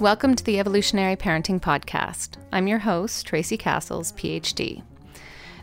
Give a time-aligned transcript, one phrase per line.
[0.00, 2.36] Welcome to the Evolutionary Parenting Podcast.
[2.52, 4.82] I'm your host, Tracy Cassels, PhD.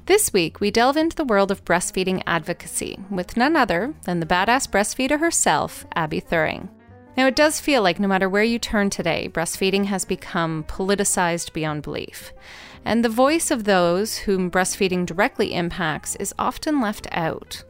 [0.07, 4.25] This week, we delve into the world of breastfeeding advocacy with none other than the
[4.25, 6.69] badass breastfeeder herself, Abby Theuring.
[7.15, 11.53] Now, it does feel like no matter where you turn today, breastfeeding has become politicized
[11.53, 12.33] beyond belief.
[12.83, 17.63] And the voice of those whom breastfeeding directly impacts is often left out.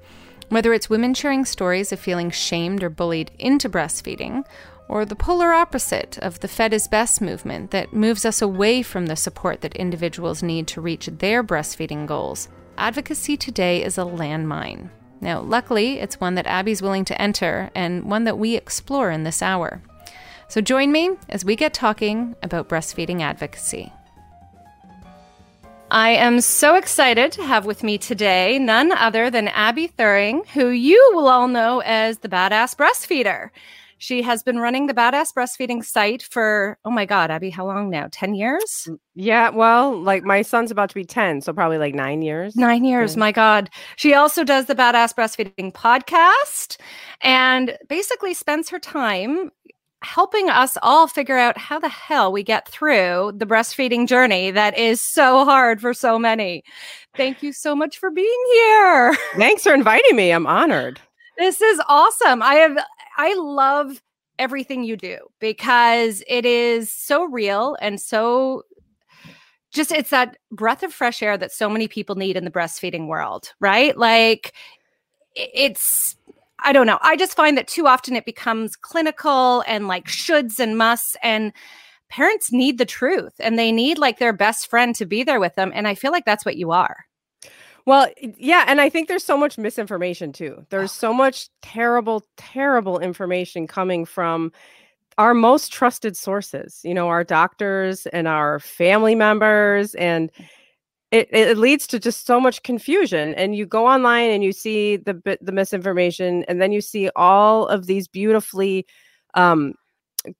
[0.47, 4.45] Whether it's women sharing stories of feeling shamed or bullied into breastfeeding,
[4.93, 9.07] or the polar opposite of the Fed is Best movement that moves us away from
[9.07, 12.47] the support that individuals need to reach their breastfeeding goals,
[12.77, 14.91] advocacy today is a landmine.
[15.19, 19.23] Now, luckily, it's one that Abby's willing to enter and one that we explore in
[19.23, 19.81] this hour.
[20.47, 23.91] So join me as we get talking about breastfeeding advocacy.
[25.89, 30.67] I am so excited to have with me today none other than Abby Theuring, who
[30.67, 33.49] you will all know as the Badass Breastfeeder.
[34.03, 37.89] She has been running the Badass Breastfeeding site for, oh my God, Abby, how long
[37.89, 38.09] now?
[38.11, 38.89] 10 years?
[38.89, 42.53] Mm, yeah, well, like my son's about to be 10, so probably like nine years.
[42.57, 43.21] Nine years, yeah.
[43.21, 43.69] my God.
[43.95, 46.81] She also does the Badass Breastfeeding podcast
[47.21, 49.51] and basically spends her time
[50.01, 54.77] helping us all figure out how the hell we get through the breastfeeding journey that
[54.77, 56.61] is so hard for so many.
[57.15, 59.15] Thank you so much for being here.
[59.37, 60.31] Thanks for inviting me.
[60.31, 60.99] I'm honored.
[61.37, 62.43] This is awesome.
[62.43, 62.77] I have
[63.17, 64.01] I love
[64.39, 68.63] everything you do because it is so real and so
[69.71, 73.07] just it's that breath of fresh air that so many people need in the breastfeeding
[73.07, 73.97] world, right?
[73.97, 74.53] Like
[75.35, 76.15] it's
[76.65, 76.99] I don't know.
[77.01, 81.51] I just find that too often it becomes clinical and like shoulds and musts and
[82.09, 85.55] parents need the truth and they need like their best friend to be there with
[85.55, 87.05] them and I feel like that's what you are.
[87.85, 90.65] Well, yeah, and I think there's so much misinformation too.
[90.69, 94.51] There's so much terrible, terrible information coming from
[95.17, 100.31] our most trusted sources, you know, our doctors and our family members and
[101.11, 104.97] it, it leads to just so much confusion and you go online and you see
[104.97, 108.85] the the misinformation and then you see all of these beautifully
[109.35, 109.75] um,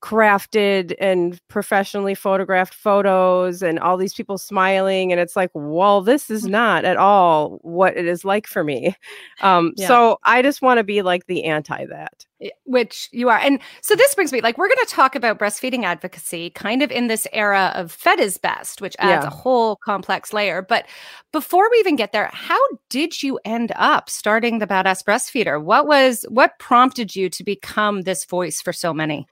[0.02, 6.30] crafted and professionally photographed photos and all these people smiling and it's like well this
[6.30, 6.52] is mm.
[6.52, 8.96] not at all what it is like for me
[9.42, 9.88] um yeah.
[9.88, 12.26] so i just want to be like the anti that
[12.66, 15.84] which you are and so this brings me like we're going to talk about breastfeeding
[15.84, 19.28] advocacy kind of in this era of fed is best which adds yeah.
[19.28, 20.86] a whole complex layer but
[21.32, 25.88] before we even get there how did you end up starting the badass breastfeeder what
[25.88, 29.28] was what prompted you to become this voice for so many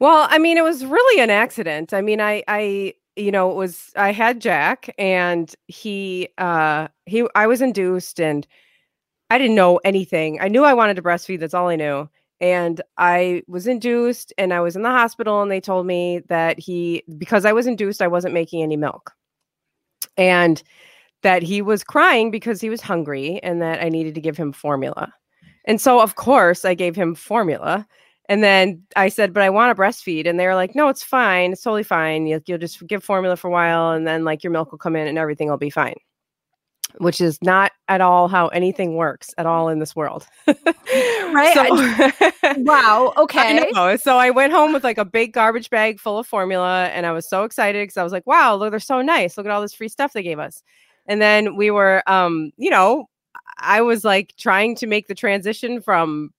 [0.00, 1.92] well, I mean, it was really an accident.
[1.92, 7.26] I mean, I, I, you know, it was I had Jack, and he, uh, he,
[7.34, 8.46] I was induced, and
[9.30, 10.40] I didn't know anything.
[10.40, 11.40] I knew I wanted to breastfeed.
[11.40, 12.08] That's all I knew.
[12.40, 16.58] And I was induced, and I was in the hospital, and they told me that
[16.58, 19.12] he, because I was induced, I wasn't making any milk,
[20.16, 20.62] and
[21.22, 24.52] that he was crying because he was hungry, and that I needed to give him
[24.52, 25.12] formula.
[25.64, 27.86] And so, of course, I gave him formula
[28.28, 30.26] and then I said, but I want to breastfeed.
[30.26, 31.52] And they were like, no, it's fine.
[31.52, 32.26] It's totally fine.
[32.26, 34.96] You'll, you'll just give formula for a while and then like your milk will come
[34.96, 35.96] in and everything will be fine.
[36.98, 40.26] Which is not at all how anything works at all in this world.
[40.46, 41.52] right.
[41.54, 43.12] So, wow.
[43.16, 43.68] Okay.
[43.74, 47.04] I so I went home with like a big garbage bag full of formula and
[47.04, 49.36] I was so excited because I was like, wow, look, they're so nice.
[49.36, 50.62] Look at all this free stuff they gave us.
[51.06, 53.08] And then we were, um, you know,
[53.58, 56.30] I was like trying to make the transition from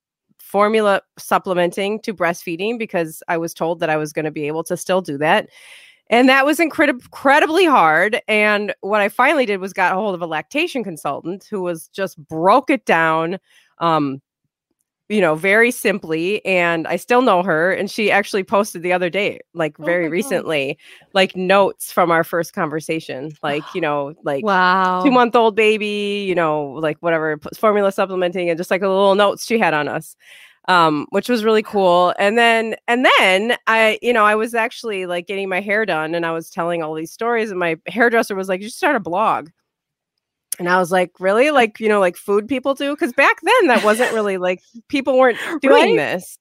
[0.46, 4.64] formula supplementing to breastfeeding because I was told that I was going to be able
[4.66, 5.50] to still do that.
[6.12, 8.22] And that was incred- incredibly hard.
[8.28, 11.88] And what I finally did was got a hold of a lactation consultant who was
[11.88, 13.40] just broke it down,
[13.80, 14.22] um,
[15.10, 16.44] you know, very simply.
[16.46, 17.72] And I still know her.
[17.72, 21.10] And she actually posted the other day, like oh very recently, God.
[21.14, 26.26] like notes from our first conversation, like, you know, like wow, two month old baby,
[26.28, 29.88] you know, like whatever formula supplementing and just like a little notes she had on
[29.88, 30.16] us
[30.68, 32.14] um, which was really cool.
[32.18, 36.16] And then, and then I, you know, I was actually like getting my hair done
[36.16, 38.96] and I was telling all these stories, and my hairdresser was like, "You should start
[38.96, 39.50] a blog."
[40.60, 41.52] And I was like, really?
[41.52, 42.94] Like, you know, like food people do?
[42.94, 46.20] Because back then that wasn't really like people weren't doing right?
[46.20, 46.38] this.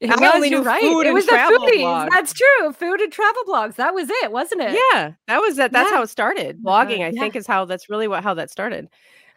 [0.00, 0.82] It I was, only knew right.
[0.82, 1.82] food it was the foodies.
[1.82, 2.10] Blogs.
[2.10, 2.72] That's true.
[2.72, 3.76] Food and travel blogs.
[3.76, 4.78] That was it, wasn't it?
[4.92, 5.72] Yeah, that was it.
[5.72, 5.96] That's yeah.
[5.96, 6.62] how it started.
[6.62, 7.20] Blogging, I yeah.
[7.20, 8.88] think, is how that's really what how that started.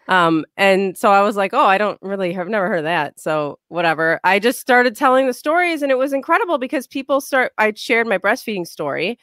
[0.07, 3.19] Um, and so I was like, oh, I don't really have never heard of that.
[3.19, 4.19] So whatever.
[4.23, 8.07] I just started telling the stories and it was incredible because people start I shared
[8.07, 9.19] my breastfeeding story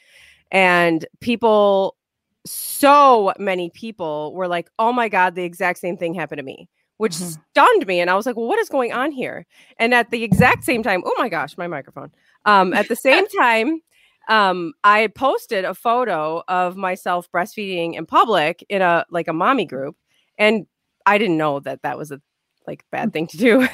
[0.50, 1.96] and people
[2.46, 6.68] so many people were like, oh my God, the exact same thing happened to me,
[6.98, 7.40] which mm-hmm.
[7.50, 8.00] stunned me.
[8.00, 9.46] And I was like, well, what is going on here?
[9.78, 12.10] And at the exact same time, oh my gosh, my microphone.
[12.44, 13.80] Um, at the same time,
[14.28, 19.66] um, I posted a photo of myself breastfeeding in public in a like a mommy
[19.66, 19.96] group,
[20.38, 20.66] and
[21.04, 22.20] I didn't know that that was a
[22.66, 23.62] like bad thing to do.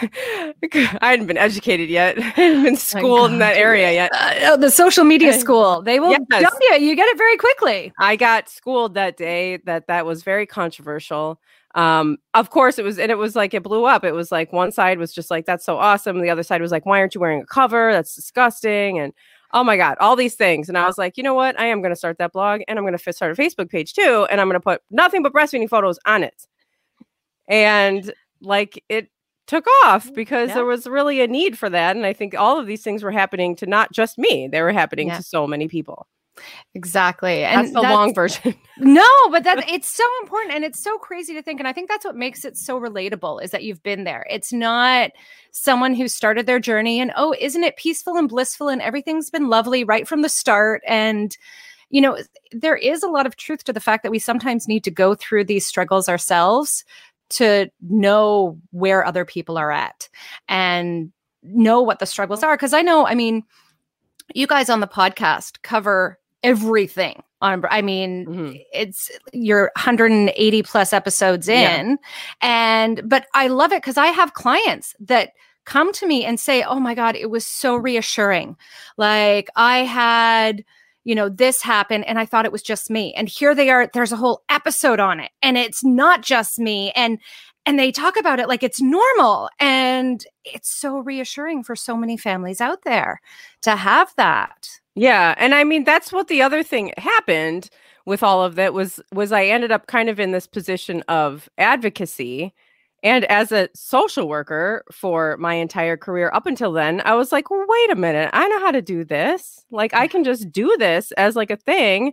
[0.72, 2.18] I hadn't been educated yet.
[2.18, 4.10] I hadn't been schooled in that area yet.
[4.14, 5.82] Uh, oh, the social media school.
[5.82, 6.20] They will yes.
[6.28, 6.76] dump you.
[6.76, 7.92] You get it very quickly.
[7.98, 11.40] I got schooled that day that that was very controversial.
[11.76, 14.04] Um, of course it was, and it was like it blew up.
[14.04, 16.20] It was like one side was just like, that's so awesome.
[16.20, 17.92] The other side was like, why aren't you wearing a cover?
[17.92, 18.98] That's disgusting.
[18.98, 19.12] And
[19.52, 20.68] oh my God, all these things.
[20.68, 21.58] And I was like, you know what?
[21.58, 23.94] I am going to start that blog and I'm going to start a Facebook page
[23.94, 24.26] too.
[24.30, 26.46] And I'm going to put nothing but breastfeeding photos on it.
[27.48, 29.10] And like it
[29.46, 30.54] took off mm, because yeah.
[30.54, 31.96] there was really a need for that.
[31.96, 34.72] And I think all of these things were happening to not just me, they were
[34.72, 35.16] happening yeah.
[35.16, 36.06] to so many people.
[36.74, 37.44] Exactly.
[37.44, 38.54] And that's the that's, long version.
[38.78, 41.60] no, but that it's so important and it's so crazy to think.
[41.60, 44.24] And I think that's what makes it so relatable is that you've been there.
[44.30, 45.10] It's not
[45.50, 49.48] someone who started their journey and oh, isn't it peaceful and blissful and everything's been
[49.48, 50.82] lovely right from the start.
[50.86, 51.36] And
[51.90, 52.16] you know,
[52.52, 55.16] there is a lot of truth to the fact that we sometimes need to go
[55.16, 56.84] through these struggles ourselves
[57.30, 60.08] to know where other people are at
[60.48, 61.12] and
[61.42, 62.56] know what the struggles are.
[62.56, 63.44] Cause I know, I mean,
[64.34, 68.56] you guys on the podcast cover everything on i mean mm-hmm.
[68.72, 71.96] it's you're 180 plus episodes in yeah.
[72.40, 75.32] and but i love it because i have clients that
[75.66, 78.56] come to me and say oh my god it was so reassuring
[78.96, 80.64] like i had
[81.04, 83.14] you know, this happened and I thought it was just me.
[83.14, 86.92] And here they are, there's a whole episode on it and it's not just me.
[86.92, 87.18] And
[87.66, 92.16] and they talk about it like it's normal and it's so reassuring for so many
[92.16, 93.20] families out there
[93.62, 94.68] to have that.
[94.94, 97.70] Yeah, and I mean that's what the other thing happened
[98.06, 101.48] with all of that was was I ended up kind of in this position of
[101.58, 102.54] advocacy
[103.02, 107.46] and as a social worker for my entire career up until then, I was like,
[107.50, 109.64] wait a minute, I know how to do this.
[109.70, 112.12] Like, I can just do this as like a thing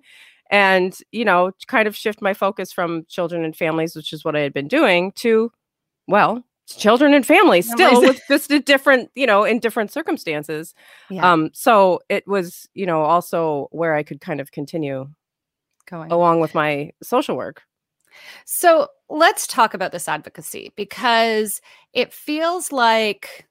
[0.50, 4.36] and, you know, kind of shift my focus from children and families, which is what
[4.36, 5.51] I had been doing, to,
[6.07, 10.75] well, children and families still with just a different you know in different circumstances
[11.10, 11.31] yeah.
[11.31, 15.07] um so it was you know also where i could kind of continue
[15.90, 17.63] going along with my social work
[18.46, 21.62] so let's talk about this advocacy because
[21.94, 23.48] it feels like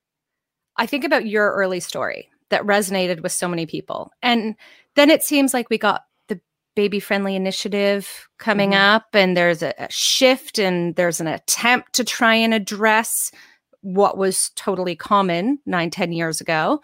[0.77, 4.13] I think about your early story that resonated with so many people.
[4.23, 4.55] And
[4.95, 6.41] then it seems like we got the
[6.75, 8.97] baby friendly initiative coming mm-hmm.
[8.97, 13.33] up, and there's a, a shift and there's an attempt to try and address
[13.81, 16.81] what was totally common nine, ten years ago.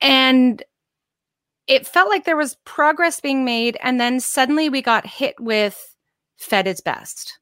[0.00, 0.62] And
[1.66, 3.76] it felt like there was progress being made.
[3.82, 5.95] And then suddenly we got hit with
[6.36, 7.38] fed is best.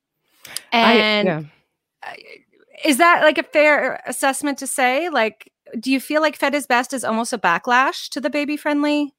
[0.73, 2.17] And I, yeah.
[2.85, 5.09] is that like a fair assessment to say?
[5.09, 8.57] Like, do you feel like fed is best is almost a backlash to the baby
[8.57, 9.15] friendly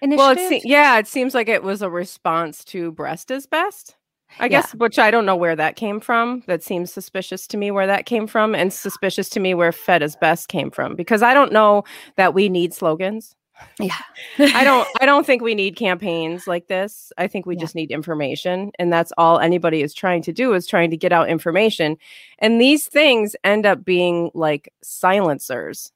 [0.00, 0.18] initiative?
[0.18, 3.96] Well, it yeah, it seems like it was a response to breast is best.
[4.38, 6.42] I guess, which I don't know where that came from.
[6.46, 10.02] That seems suspicious to me where that came from, and suspicious to me where fed
[10.02, 11.84] is best came from because I don't know
[12.16, 13.36] that we need slogans.
[13.78, 13.98] Yeah.
[14.38, 17.12] I don't I don't think we need campaigns like this.
[17.18, 17.60] I think we yeah.
[17.60, 21.12] just need information and that's all anybody is trying to do is trying to get
[21.12, 21.96] out information.
[22.38, 25.92] And these things end up being like silencers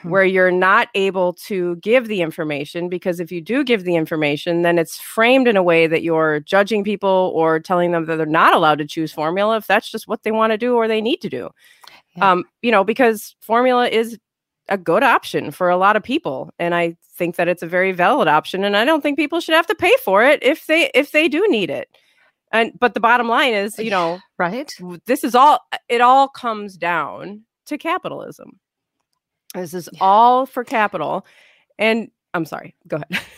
[0.00, 0.10] hmm.
[0.10, 4.62] where you're not able to give the information because if you do give the information
[4.62, 8.26] then it's framed in a way that you're judging people or telling them that they're
[8.26, 11.00] not allowed to choose formula if that's just what they want to do or they
[11.00, 11.50] need to do.
[12.16, 12.32] Yeah.
[12.32, 14.18] Um, you know, because formula is
[14.70, 17.92] a good option for a lot of people and i think that it's a very
[17.92, 20.90] valid option and i don't think people should have to pay for it if they
[20.94, 21.88] if they do need it
[22.52, 24.72] and but the bottom line is you know right
[25.06, 28.58] this is all it all comes down to capitalism
[29.54, 31.26] this is all for capital
[31.78, 33.22] and i'm sorry go ahead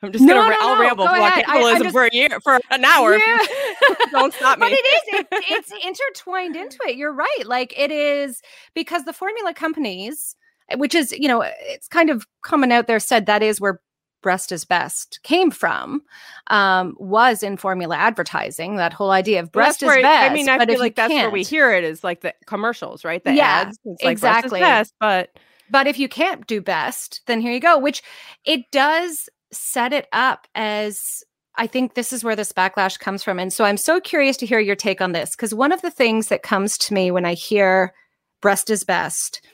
[0.00, 0.80] I'm just no, gonna no, no.
[0.80, 3.16] ramble for capitalism just, for a year for an hour.
[3.16, 3.38] Yeah.
[4.12, 4.66] don't stop me.
[4.66, 6.96] But it is it, it's intertwined into it.
[6.96, 7.42] You're right.
[7.44, 8.40] Like it is
[8.74, 10.36] because the formula companies
[10.76, 13.80] which is, you know, it's kind of coming out there said that is where
[14.22, 16.02] breast is best came from
[16.48, 20.48] um, was in formula advertising that whole idea of breast well, is best i mean
[20.48, 23.64] i feel like that's where we hear it is like the commercials right the yeah,
[23.66, 25.38] ads it's like exactly best, but
[25.70, 28.02] but if you can't do best then here you go which
[28.44, 31.22] it does set it up as
[31.60, 33.40] I think this is where this backlash comes from.
[33.40, 35.90] And so I'm so curious to hear your take on this because one of the
[35.90, 37.92] things that comes to me when I hear
[38.40, 39.44] breast is best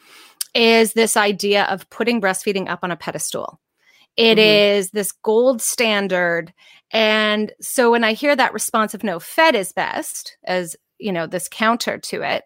[0.55, 3.61] is this idea of putting breastfeeding up on a pedestal.
[4.17, 4.79] It mm-hmm.
[4.79, 6.53] is this gold standard.
[6.91, 11.27] And so when I hear that response of no, fed is best, as you know,
[11.27, 12.45] this counter to it,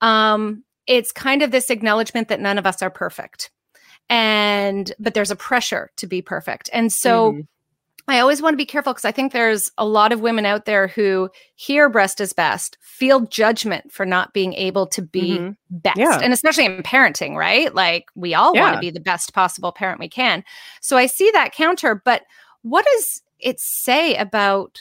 [0.00, 3.50] um, it's kind of this acknowledgement that none of us are perfect.
[4.08, 7.40] and but there's a pressure to be perfect and so mm-hmm.
[8.08, 10.64] I always want to be careful because I think there's a lot of women out
[10.64, 15.50] there who hear breast is best, feel judgment for not being able to be mm-hmm.
[15.70, 15.98] best.
[15.98, 16.18] Yeah.
[16.20, 17.74] And especially in parenting, right?
[17.74, 18.62] Like we all yeah.
[18.62, 20.44] want to be the best possible parent we can.
[20.80, 22.22] So I see that counter, but
[22.62, 24.80] what does it say about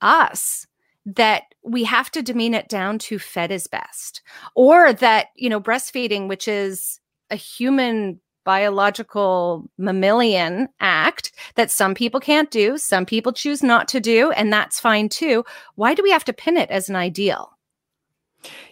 [0.00, 0.66] us
[1.06, 4.22] that we have to demean it down to fed is best
[4.54, 12.20] or that, you know, breastfeeding, which is a human biological mammalian act that some people
[12.20, 15.44] can't do, some people choose not to do, and that's fine too.
[15.74, 17.56] Why do we have to pin it as an ideal?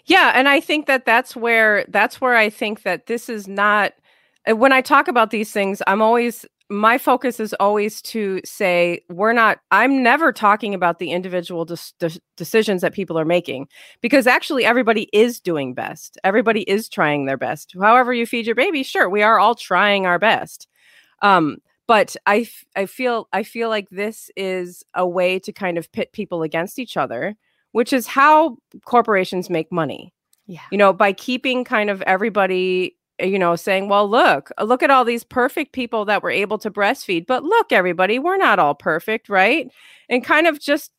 [0.05, 3.93] Yeah, and I think that that's where that's where I think that this is not
[4.49, 9.01] uh, when I talk about these things, I'm always my focus is always to say
[9.11, 13.69] we're not i'm never talking about the individual de- de- decisions that people are making
[14.01, 16.19] because actually everybody is doing best.
[16.25, 17.75] Everybody is trying their best.
[17.79, 20.67] However you feed your baby sure we are all trying our best.
[21.21, 25.77] Um, but I, f- I feel i feel like this is a way to kind
[25.77, 27.37] of pit people against each other
[27.73, 30.13] which is how corporations make money.
[30.47, 30.61] Yeah.
[30.71, 34.91] You know by keeping kind of everybody you know, saying, well, look, uh, look at
[34.91, 37.27] all these perfect people that were able to breastfeed.
[37.27, 39.71] But look, everybody, we're not all perfect, right?
[40.09, 40.91] And kind of just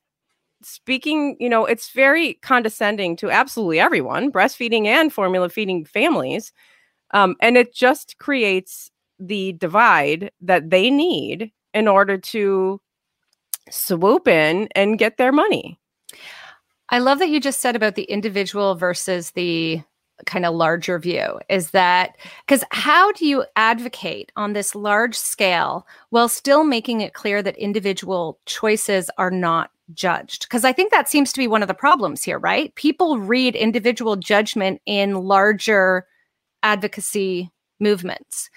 [0.62, 6.54] speaking, you know, it's very condescending to absolutely everyone, breastfeeding and formula feeding families.
[7.12, 8.90] Um, and it just creates
[9.20, 12.82] the divide that they need in order to
[13.70, 15.80] swoop in and get their money.
[16.90, 19.82] I love that you just said about the individual versus the
[20.26, 22.16] kind of larger view is that
[22.46, 27.58] because how do you advocate on this large scale while still making it clear that
[27.58, 30.44] individual choices are not judged?
[30.44, 32.74] Because i think that seems to be one of the problems here right?
[32.76, 36.06] People read individual judgment in larger
[36.64, 38.50] advocacy movements.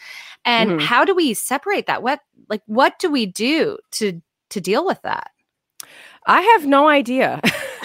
[0.44, 0.78] And mm-hmm.
[0.78, 2.02] how do we separate that?
[2.02, 5.30] What like what do we do to to deal with that?
[6.26, 7.40] I have no idea.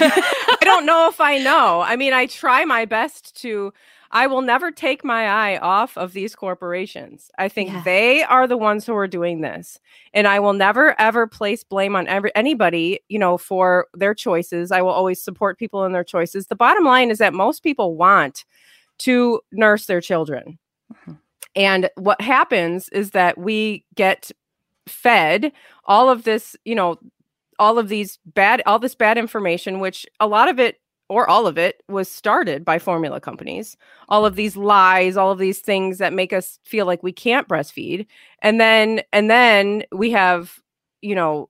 [0.62, 1.82] I don't know if I know.
[1.82, 3.74] I mean, I try my best to
[4.12, 7.32] I will never take my eye off of these corporations.
[7.38, 7.82] I think yeah.
[7.84, 9.80] they are the ones who are doing this.
[10.13, 14.72] And I will never ever place blame on every anybody, you know, for their choices.
[14.72, 16.48] I will always support people in their choices.
[16.48, 18.44] The bottom line is that most people want
[19.00, 20.60] to nurse their children.
[20.94, 21.13] Mm-hmm.
[21.56, 24.32] And what happens is that we get
[24.88, 25.51] fed
[25.86, 26.98] all of this, you know,
[27.62, 31.46] all of these bad all this bad information which a lot of it or all
[31.46, 33.75] of it was started by formula companies.
[34.10, 37.48] All of these lies all of these things that make us feel like we can't
[37.48, 38.08] breastfeed.
[38.41, 40.60] And then and then we have
[41.03, 41.50] you know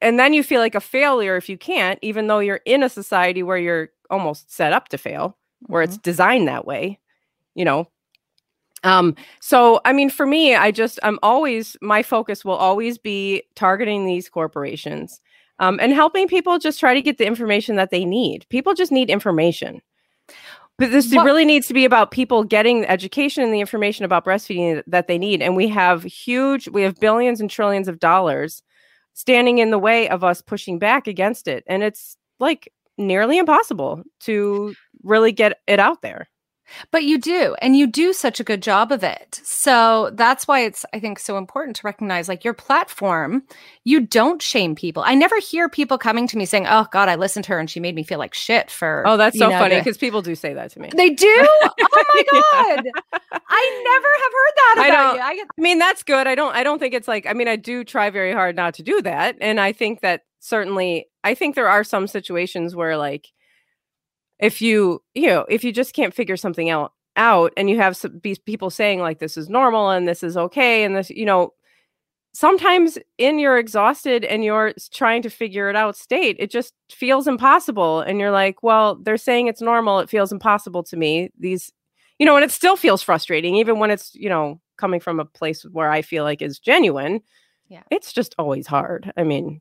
[0.00, 2.88] and then you feel like a failure if you can't even though you're in a
[2.88, 5.36] society where you're almost set up to fail
[5.66, 5.92] where mm-hmm.
[5.92, 6.98] it's designed that way
[7.54, 7.88] you know
[8.84, 13.42] um, so I mean, for me, I just I'm always my focus will always be
[13.54, 15.20] targeting these corporations
[15.58, 18.46] um, and helping people just try to get the information that they need.
[18.48, 19.80] People just need information.
[20.78, 21.24] But this what?
[21.24, 25.08] really needs to be about people getting the education and the information about breastfeeding that
[25.08, 25.42] they need.
[25.42, 28.62] And we have huge, we have billions and trillions of dollars
[29.14, 31.64] standing in the way of us pushing back against it.
[31.66, 36.28] And it's like nearly impossible to really get it out there.
[36.90, 39.40] But you do, and you do such a good job of it.
[39.44, 43.42] So that's why it's, I think, so important to recognize like your platform,
[43.84, 45.02] you don't shame people.
[45.06, 47.70] I never hear people coming to me saying, Oh God, I listened to her and
[47.70, 49.02] she made me feel like shit for.
[49.06, 50.90] Oh, that's so know, funny because people do say that to me.
[50.96, 51.48] They do?
[51.90, 52.84] Oh my God.
[53.48, 55.20] I never have heard that about I you.
[55.20, 56.26] I, get- I mean, that's good.
[56.26, 58.74] I don't, I don't think it's like, I mean, I do try very hard not
[58.74, 59.36] to do that.
[59.40, 63.28] And I think that certainly, I think there are some situations where like,
[64.38, 67.96] if you you know if you just can't figure something out out and you have
[67.96, 71.52] some, people saying like this is normal and this is okay and this you know
[72.32, 77.26] sometimes in your exhausted and you're trying to figure it out state it just feels
[77.26, 81.72] impossible and you're like well they're saying it's normal it feels impossible to me these
[82.18, 85.24] you know and it still feels frustrating even when it's you know coming from a
[85.24, 87.20] place where i feel like is genuine
[87.68, 87.82] yeah.
[87.90, 89.60] it's just always hard i mean.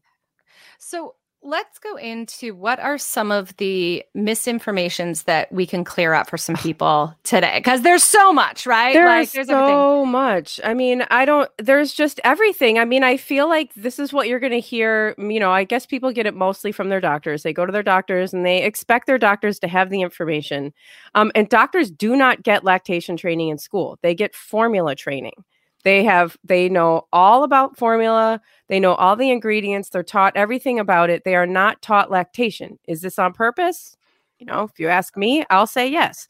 [0.79, 6.29] So let's go into what are some of the misinformations that we can clear up
[6.29, 7.57] for some people today?
[7.57, 8.93] Because there's so much right?
[8.93, 10.11] There's, like, there's so everything.
[10.11, 10.59] much.
[10.63, 12.79] I mean i don't there's just everything.
[12.79, 15.63] I mean i feel like this is what you're going to hear you know i
[15.63, 17.43] guess people get it mostly from their doctors.
[17.43, 20.73] They go to their doctors and they expect their doctors to have the information.
[21.15, 23.99] Um, and doctors do not get lactation training in school.
[24.01, 25.43] They get formula training
[25.87, 30.79] they have they know all about formula, they know all the ingredients, they're taught everything
[30.79, 31.23] about it.
[31.23, 32.77] They are not taught lactation.
[32.89, 33.95] Is this on purpose?
[34.37, 36.27] You know, if you ask me, I'll say yes.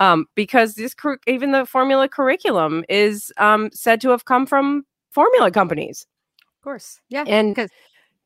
[0.00, 0.94] Um, because this
[1.26, 6.06] even the formula curriculum is um, said to have come from formula companies.
[6.58, 7.00] Of course.
[7.08, 7.24] Yeah.
[7.26, 7.70] And because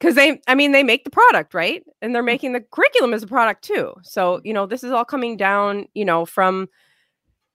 [0.00, 2.26] because they i mean they make the product right and they're mm.
[2.26, 5.86] making the curriculum as a product too so you know this is all coming down
[5.94, 6.68] you know from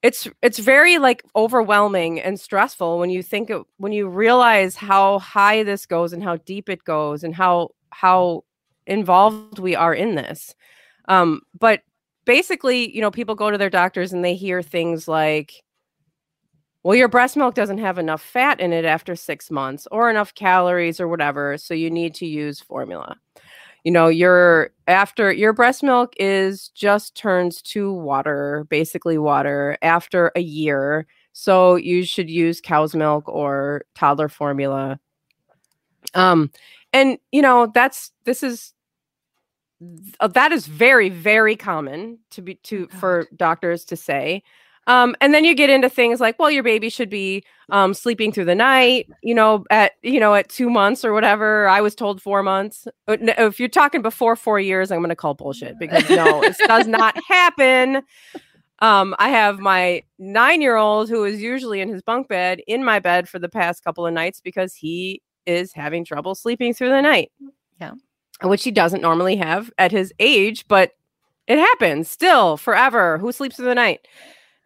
[0.01, 5.19] it's it's very like overwhelming and stressful when you think of, when you realize how
[5.19, 8.43] high this goes and how deep it goes and how how
[8.87, 10.55] involved we are in this
[11.07, 11.81] um but
[12.25, 15.63] basically you know people go to their doctors and they hear things like
[16.81, 20.33] well, your breast milk doesn't have enough fat in it after six months or enough
[20.33, 21.57] calories or whatever.
[21.57, 23.17] So you need to use formula.
[23.89, 30.31] You know, your after your breast milk is just turns to water, basically water, after
[30.35, 31.07] a year.
[31.33, 34.99] So you should use cow's milk or toddler formula.
[36.13, 36.51] Um,
[36.93, 38.75] and you know, that's this is
[40.19, 44.43] uh, that is very, very common to be to oh, for doctors to say.
[44.87, 48.31] Um, and then you get into things like, well, your baby should be um, sleeping
[48.31, 51.67] through the night, you know, at you know at two months or whatever.
[51.67, 52.87] I was told four months.
[53.07, 56.57] Uh, if you're talking before four years, I'm going to call bullshit because no, it
[56.67, 58.01] does not happen.
[58.79, 62.83] Um, I have my nine year old who is usually in his bunk bed in
[62.83, 66.89] my bed for the past couple of nights because he is having trouble sleeping through
[66.89, 67.31] the night.
[67.79, 67.93] Yeah.
[68.41, 70.93] Which he doesn't normally have at his age, but
[71.47, 73.17] it happens still forever.
[73.17, 74.07] Who sleeps through the night?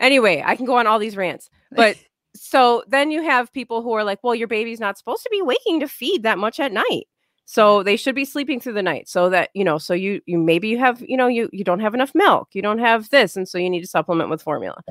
[0.03, 1.49] Anyway, I can go on all these rants.
[1.71, 1.97] But
[2.35, 5.41] so then you have people who are like, well, your baby's not supposed to be
[5.41, 7.05] waking to feed that much at night.
[7.45, 10.37] So they should be sleeping through the night so that, you know, so you you
[10.37, 13.35] maybe you have, you know, you you don't have enough milk, you don't have this
[13.35, 14.81] and so you need to supplement with formula.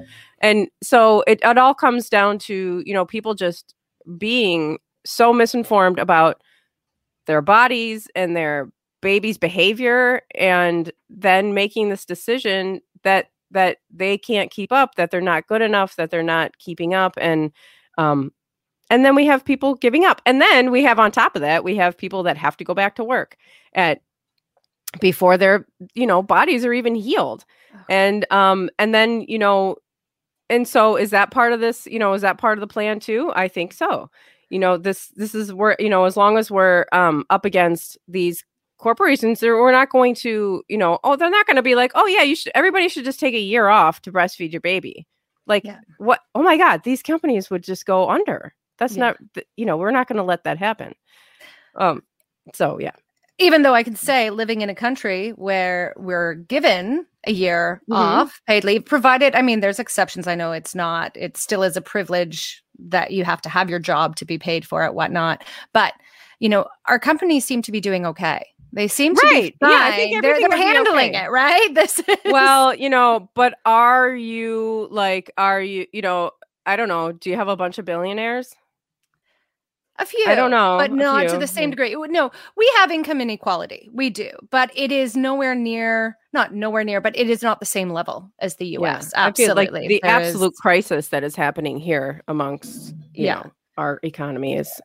[0.41, 3.75] And so it it all comes down to, you know, people just
[4.19, 6.43] being so misinformed about
[7.27, 14.51] their bodies and their baby's behavior and then making this decision that that they can't
[14.51, 17.53] keep up, that they're not good enough, that they're not keeping up, and
[17.99, 18.33] um,
[18.91, 21.65] and then we have people giving up, and then we have on top of that,
[21.65, 23.37] we have people that have to go back to work
[23.75, 24.01] at
[25.01, 27.45] before their you know bodies are even healed,
[27.89, 29.77] and um, and then you know,
[30.51, 31.87] and so is that part of this?
[31.87, 33.33] You know, is that part of the plan too?
[33.35, 34.11] I think so
[34.53, 37.97] you know this this is where you know as long as we're um up against
[38.07, 38.45] these
[38.83, 42.07] corporations we're not going to you know oh they're not going to be like oh
[42.07, 45.07] yeah you should everybody should just take a year off to breastfeed your baby
[45.47, 45.79] like yeah.
[45.99, 49.15] what oh my god these companies would just go under that's yeah.
[49.37, 50.95] not you know we're not going to let that happen
[51.77, 52.03] um
[52.55, 52.91] so yeah
[53.39, 57.93] even though i can say living in a country where we're given a year mm-hmm.
[57.93, 61.77] off paid leave provided i mean there's exceptions i know it's not it still is
[61.77, 65.45] a privilege that you have to have your job to be paid for it whatnot
[65.73, 65.95] but
[66.41, 69.53] you know our companies seem to be doing okay they seem to right.
[69.53, 69.71] be fine.
[69.71, 71.25] Yeah, I think they're, they're handling okay.
[71.25, 71.75] it, right?
[71.75, 72.17] This is...
[72.27, 76.33] Well, you know, but are you like are you, you know,
[76.65, 78.55] I don't know, do you have a bunch of billionaires?
[79.99, 80.25] A few.
[80.27, 80.79] I don't know.
[80.79, 81.95] But not to the same degree.
[81.95, 83.91] No, we have income inequality.
[83.93, 84.31] We do.
[84.51, 88.33] But it is nowhere near, not nowhere near, but it is not the same level
[88.39, 89.13] as the US.
[89.15, 89.67] Yeah, Absolutely.
[89.67, 90.59] like the there absolute is...
[90.59, 93.35] crisis that is happening here amongst, yeah.
[93.35, 94.81] Know, our economy is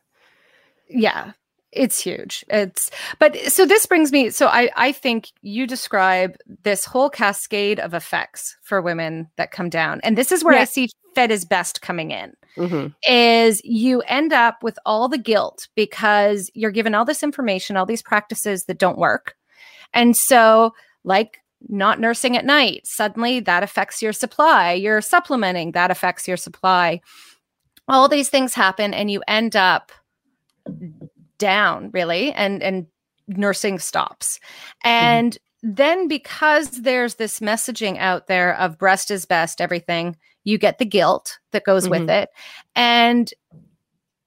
[0.88, 1.32] yeah
[1.78, 2.44] it's huge.
[2.48, 7.78] It's but so this brings me so i i think you describe this whole cascade
[7.78, 10.00] of effects for women that come down.
[10.02, 12.88] And this is where i see fed is best coming in mm-hmm.
[13.10, 17.86] is you end up with all the guilt because you're given all this information all
[17.86, 19.36] these practices that don't work.
[19.94, 21.38] And so like
[21.68, 27.00] not nursing at night suddenly that affects your supply you're supplementing that affects your supply.
[27.86, 29.92] All these things happen and you end up
[31.38, 32.86] down really and and
[33.28, 34.38] nursing stops
[34.84, 34.88] mm-hmm.
[34.88, 35.74] and mm-hmm.
[35.74, 40.84] then because there's this messaging out there of breast is best everything you get the
[40.84, 42.00] guilt that goes mm-hmm.
[42.00, 42.30] with it
[42.74, 43.32] and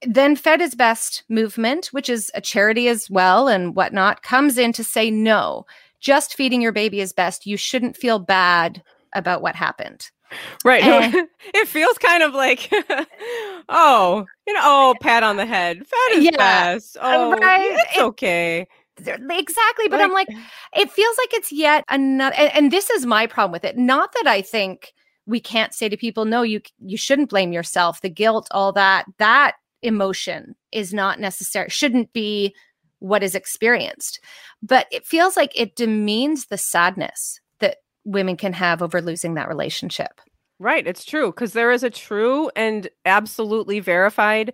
[0.03, 4.71] then fed is best movement which is a charity as well and whatnot comes in
[4.71, 5.65] to say no
[5.99, 8.81] just feeding your baby is best you shouldn't feel bad
[9.13, 10.09] about what happened
[10.63, 11.27] Right.
[11.53, 12.71] It feels kind of like,
[13.69, 15.79] oh, you know, oh, pat on the head.
[15.79, 16.95] Fat is yeah, best.
[17.01, 17.71] Oh, right.
[17.71, 18.67] it's okay.
[18.97, 19.87] Exactly.
[19.89, 20.29] But like, I'm like,
[20.75, 23.77] it feels like it's yet another, and, and this is my problem with it.
[23.77, 24.93] Not that I think
[25.25, 28.01] we can't say to people, no, you you shouldn't blame yourself.
[28.01, 32.55] The guilt, all that, that emotion is not necessary, shouldn't be
[32.99, 34.19] what is experienced.
[34.61, 37.41] But it feels like it demeans the sadness
[38.05, 40.21] women can have over losing that relationship.
[40.59, 44.53] Right, it's true because there is a true and absolutely verified,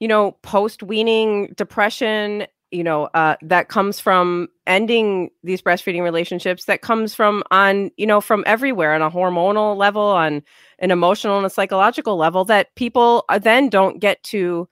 [0.00, 6.64] you know, post weaning depression, you know uh, that comes from ending these breastfeeding relationships
[6.64, 10.42] that comes from on you know from everywhere on a hormonal level on
[10.80, 14.68] an emotional and a psychological level that people uh, then don't get to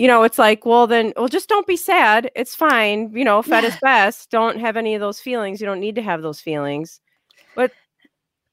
[0.00, 3.42] you know it's like well then well just don't be sad it's fine you know
[3.42, 3.68] fed yeah.
[3.68, 7.00] is best don't have any of those feelings you don't need to have those feelings
[7.54, 7.70] but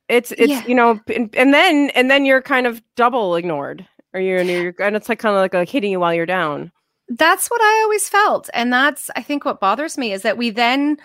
[0.10, 0.66] it's it's yeah.
[0.68, 4.74] you know and, and then and then you're kind of double ignored or you're, you're
[4.80, 6.70] and it's like kind of like, like hitting you while you're down
[7.10, 8.50] that's what I always felt.
[8.54, 10.98] And that's, I think, what bothers me is that we then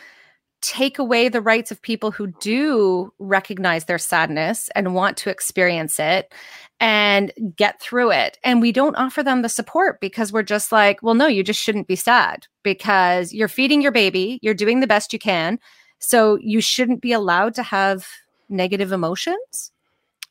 [0.62, 5.98] take away the rights of people who do recognize their sadness and want to experience
[5.98, 6.32] it
[6.80, 8.38] and get through it.
[8.42, 11.60] And we don't offer them the support because we're just like, well, no, you just
[11.60, 15.58] shouldn't be sad because you're feeding your baby, you're doing the best you can.
[15.98, 18.08] So you shouldn't be allowed to have
[18.48, 19.72] negative emotions.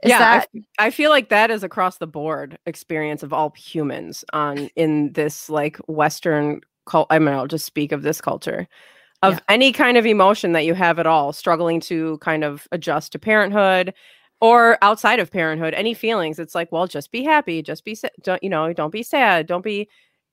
[0.03, 3.53] Is yeah, that- I, I feel like that is across the board experience of all
[3.55, 7.07] humans on in this like Western cult.
[7.09, 8.67] I mean, I'll just speak of this culture
[9.21, 9.39] of yeah.
[9.49, 13.19] any kind of emotion that you have at all, struggling to kind of adjust to
[13.19, 13.93] parenthood
[14.39, 16.39] or outside of parenthood, any feelings.
[16.39, 19.63] It's like, well, just be happy, just be, don't you know, don't be sad, don't
[19.63, 19.87] be.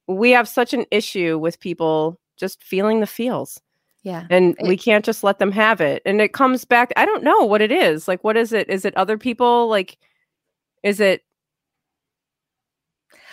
[0.07, 3.61] We have such an issue with people just feeling the feels.
[4.03, 4.27] Yeah.
[4.31, 6.01] And it, we can't just let them have it.
[6.07, 8.09] And it comes back, I don't know what it is.
[8.09, 8.71] Like, what is it?
[8.71, 9.69] Is it other people?
[9.69, 9.99] Like,
[10.83, 11.23] is it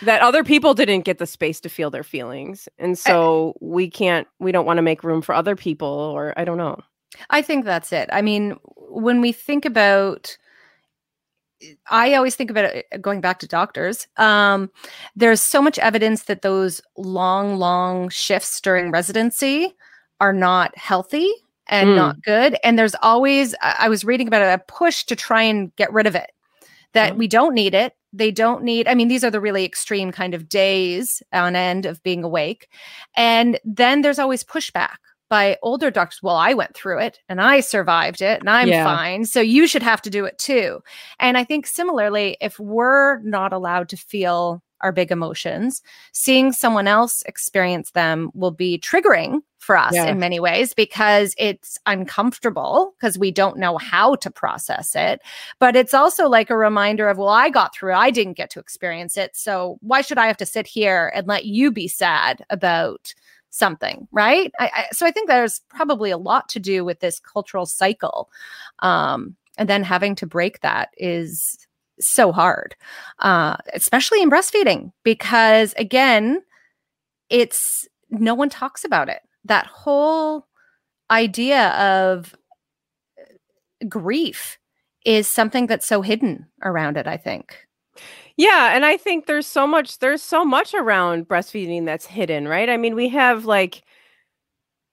[0.02, 2.68] that other people didn't get the space to feel their feelings?
[2.78, 6.34] And so I, we can't, we don't want to make room for other people, or
[6.36, 6.78] I don't know.
[7.30, 8.08] I think that's it.
[8.12, 10.36] I mean, when we think about,
[11.88, 14.06] I always think about it uh, going back to doctors.
[14.18, 14.70] Um,
[15.14, 19.74] there's so much evidence that those long, long shifts during residency
[20.20, 21.30] are not healthy
[21.68, 21.96] and mm.
[21.96, 22.58] not good.
[22.62, 26.06] And there's always, I was reading about it, a push to try and get rid
[26.06, 26.30] of it,
[26.92, 27.16] that oh.
[27.16, 27.94] we don't need it.
[28.16, 31.86] They don't need, I mean, these are the really extreme kind of days on end
[31.86, 32.68] of being awake.
[33.16, 34.96] And then there's always pushback
[35.28, 36.22] by older doctors.
[36.22, 38.84] Well, I went through it and I survived it and I'm yeah.
[38.84, 39.24] fine.
[39.24, 40.80] So you should have to do it too.
[41.18, 46.86] And I think similarly, if we're not allowed to feel our big emotions, seeing someone
[46.86, 50.06] else experience them will be triggering for us yeah.
[50.06, 55.20] in many ways because it's uncomfortable because we don't know how to process it.
[55.58, 57.94] But it's also like a reminder of, well, I got through.
[57.94, 59.36] I didn't get to experience it.
[59.36, 63.12] So why should I have to sit here and let you be sad about
[63.50, 64.06] something?
[64.12, 64.52] Right.
[64.60, 68.30] I, I, so I think there's probably a lot to do with this cultural cycle.
[68.80, 71.65] Um, and then having to break that is
[72.00, 72.76] so hard,
[73.20, 76.42] uh, especially in breastfeeding, because again,
[77.30, 80.46] it's no one talks about it that whole
[81.10, 82.34] idea of
[83.18, 84.58] uh, grief
[85.04, 87.66] is something that's so hidden around it, I think.
[88.36, 92.68] Yeah, and I think there's so much there's so much around breastfeeding that's hidden, right?
[92.68, 93.82] I mean, we have like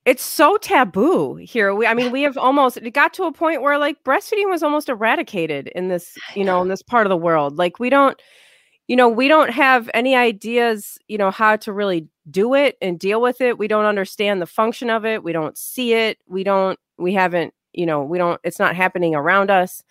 [0.06, 1.74] it's so taboo here.
[1.74, 4.63] We I mean, we have almost it got to a point where like breastfeeding was
[4.63, 7.58] almost eradicated in this, you know, in this part of the world.
[7.58, 8.20] Like we don't
[8.88, 13.00] you know, we don't have any ideas, you know, how to really do it and
[13.00, 13.58] deal with it.
[13.58, 15.24] We don't understand the function of it.
[15.24, 16.18] We don't see it.
[16.28, 19.84] We don't, we haven't, you know, we don't, it's not happening around us.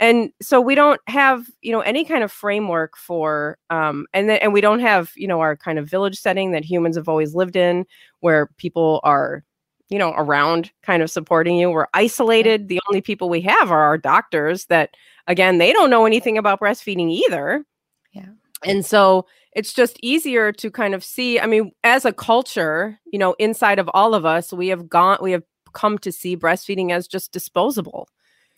[0.00, 4.38] And so we don't have, you know, any kind of framework for, um, and then,
[4.38, 7.36] and we don't have, you know, our kind of village setting that humans have always
[7.36, 7.86] lived in
[8.20, 9.44] where people are,
[9.92, 11.70] you know, around kind of supporting you.
[11.70, 12.68] We're isolated.
[12.68, 16.60] The only people we have are our doctors that, again, they don't know anything about
[16.60, 17.64] breastfeeding either
[18.12, 18.28] yeah.
[18.64, 21.40] And so it's just easier to kind of see.
[21.40, 25.18] I mean, as a culture, you know, inside of all of us, we have gone,
[25.20, 28.08] we have come to see breastfeeding as just disposable.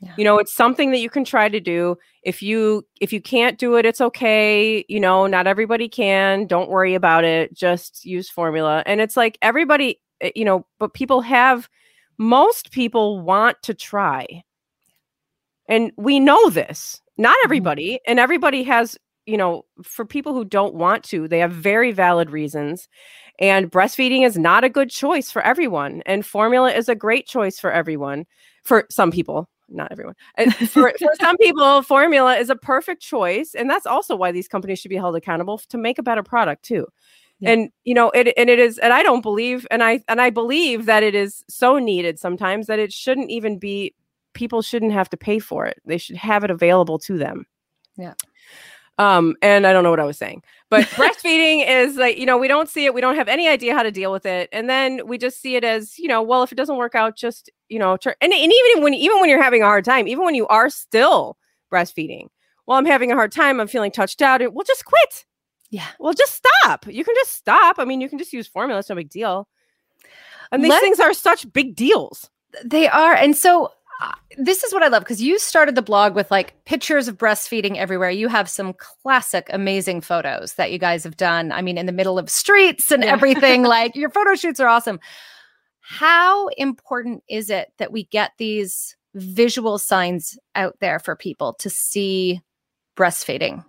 [0.00, 0.12] Yeah.
[0.18, 1.96] You know, it's something that you can try to do.
[2.24, 4.84] If you if you can't do it, it's okay.
[4.88, 6.46] You know, not everybody can.
[6.46, 7.54] Don't worry about it.
[7.54, 8.82] Just use formula.
[8.86, 10.00] And it's like everybody,
[10.34, 11.68] you know, but people have
[12.18, 14.26] most people want to try.
[15.68, 17.00] And we know this.
[17.16, 17.46] Not mm-hmm.
[17.46, 21.92] everybody, and everybody has you know, for people who don't want to, they have very
[21.92, 22.88] valid reasons.
[23.40, 26.02] And breastfeeding is not a good choice for everyone.
[26.06, 28.26] And formula is a great choice for everyone,
[28.64, 30.14] for some people, not everyone.
[30.68, 33.54] for, for some people, formula is a perfect choice.
[33.54, 36.62] And that's also why these companies should be held accountable to make a better product,
[36.62, 36.86] too.
[37.40, 37.50] Yeah.
[37.50, 40.30] And you know it and it is and I don't believe and I and I
[40.30, 43.94] believe that it is so needed sometimes that it shouldn't even be
[44.34, 45.80] people shouldn't have to pay for it.
[45.84, 47.46] They should have it available to them.
[47.96, 48.14] Yeah.
[48.98, 52.38] Um, and I don't know what I was saying, but breastfeeding is like, you know,
[52.38, 52.94] we don't see it.
[52.94, 54.48] We don't have any idea how to deal with it.
[54.52, 57.16] And then we just see it as, you know, well, if it doesn't work out,
[57.16, 60.06] just, you know, turn, and, and even when, even when you're having a hard time,
[60.06, 61.36] even when you are still
[61.72, 62.28] breastfeeding,
[62.66, 64.40] well, I'm having a hard time, I'm feeling touched out.
[64.54, 65.24] Well, just quit.
[65.74, 65.88] Yeah.
[65.98, 66.86] Well, just stop.
[66.86, 67.80] You can just stop.
[67.80, 68.78] I mean, you can just use formula.
[68.78, 69.48] It's no big deal.
[70.52, 72.30] And these Let- things are such big deals.
[72.64, 73.12] They are.
[73.12, 76.54] And so uh, this is what I love because you started the blog with like
[76.64, 78.10] pictures of breastfeeding everywhere.
[78.10, 81.50] You have some classic, amazing photos that you guys have done.
[81.50, 83.10] I mean, in the middle of streets and Yeah.
[83.12, 83.62] everything.
[83.64, 85.00] like your photo shoots are awesome.
[85.80, 91.68] How important is it that we get these visual signs out there for people to
[91.68, 92.40] see
[92.96, 93.64] breastfeeding?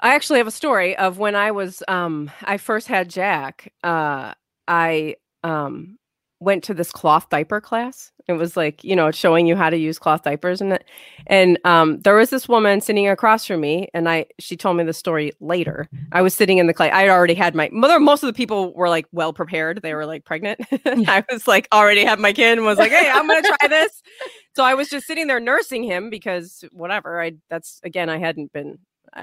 [0.00, 3.72] I actually have a story of when I was um I first had Jack.
[3.82, 4.34] Uh
[4.66, 5.98] I um
[6.40, 8.12] went to this cloth diaper class.
[8.28, 10.78] It was like, you know, showing you how to use cloth diapers and.
[11.26, 14.84] And um there was this woman sitting across from me and I she told me
[14.84, 15.88] the story later.
[16.12, 16.92] I was sitting in the class.
[16.92, 19.82] I had already had my mother most of the people were like well prepared.
[19.82, 20.60] They were like pregnant.
[20.86, 23.68] I was like already had my kid and was like, "Hey, I'm going to try
[23.68, 24.02] this."
[24.56, 27.22] So I was just sitting there nursing him because whatever.
[27.22, 28.78] I that's again I hadn't been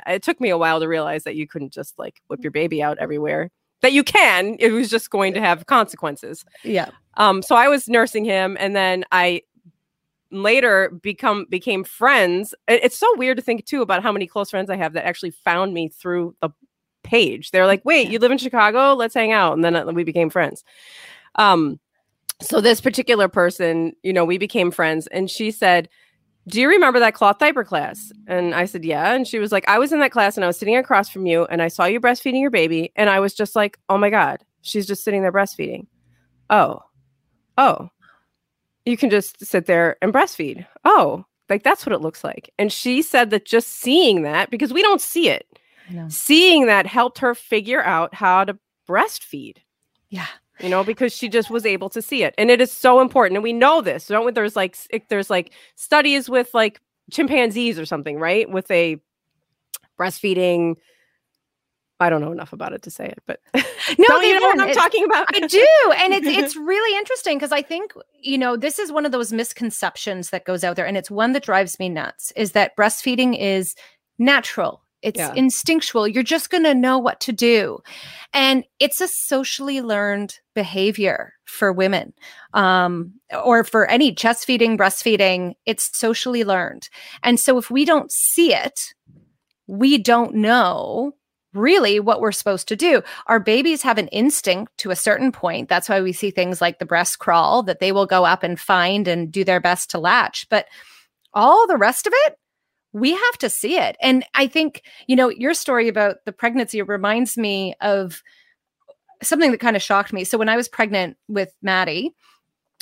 [0.07, 2.81] it took me a while to realize that you couldn't just like whip your baby
[2.81, 3.51] out everywhere.
[3.81, 6.45] That you can, it was just going to have consequences.
[6.63, 6.89] Yeah.
[7.17, 9.43] Um, so I was nursing him, and then I
[10.31, 12.53] later become became friends.
[12.67, 15.31] It's so weird to think too about how many close friends I have that actually
[15.31, 16.49] found me through the
[17.03, 17.51] page.
[17.51, 18.93] They're like, "Wait, you live in Chicago?
[18.93, 20.63] Let's hang out," and then uh, we became friends.
[21.35, 21.79] Um,
[22.41, 25.89] so this particular person, you know, we became friends, and she said,
[26.47, 28.11] do you remember that cloth diaper class?
[28.27, 29.13] And I said, yeah.
[29.13, 31.25] And she was like, I was in that class and I was sitting across from
[31.25, 32.91] you and I saw you breastfeeding your baby.
[32.95, 35.87] And I was just like, oh my God, she's just sitting there breastfeeding.
[36.49, 36.81] Oh,
[37.57, 37.89] oh,
[38.85, 40.67] you can just sit there and breastfeed.
[40.83, 42.51] Oh, like that's what it looks like.
[42.59, 45.47] And she said that just seeing that, because we don't see it,
[46.09, 49.57] seeing that helped her figure out how to breastfeed
[50.09, 50.27] Yeah.
[50.59, 53.35] You know because she just was able to see it and it is so important
[53.37, 54.77] and we know this don't we there's like
[55.09, 58.99] there's like studies with like chimpanzees or something right with a
[59.99, 60.75] breastfeeding
[61.99, 63.39] i don't know enough about it to say it but
[63.97, 65.67] No, you know what i'm talking about I do.
[65.97, 69.31] And it's it's really interesting because I think, you know, this is one of those
[69.31, 70.85] misconceptions that goes out there.
[70.85, 73.75] And it's one that drives me nuts is that breastfeeding is
[74.17, 74.81] natural.
[75.05, 75.33] It's Yeah.
[75.35, 76.07] instinctual.
[76.07, 77.77] You're just going to know what to do.
[78.33, 82.11] And it's a socially learned behavior for women
[82.55, 83.13] um,
[83.43, 85.53] or for any chest feeding, breastfeeding.
[85.67, 86.89] It's socially learned.
[87.21, 88.95] And so if we don't see it,
[89.67, 91.13] we don't know
[91.53, 93.03] really what we're supposed to do.
[93.27, 95.69] Our babies have an instinct to a certain point.
[95.69, 98.59] That's why we see things like the breast crawl that they will go up and
[98.59, 100.47] find and do their best to latch.
[100.49, 100.65] But
[101.31, 102.37] all the rest of it,
[102.95, 103.97] we have to see it.
[103.99, 108.23] And I think, you know, your story about the pregnancy reminds me of
[109.21, 110.23] something that kind of shocked me.
[110.23, 112.15] So when I was pregnant with Maddie,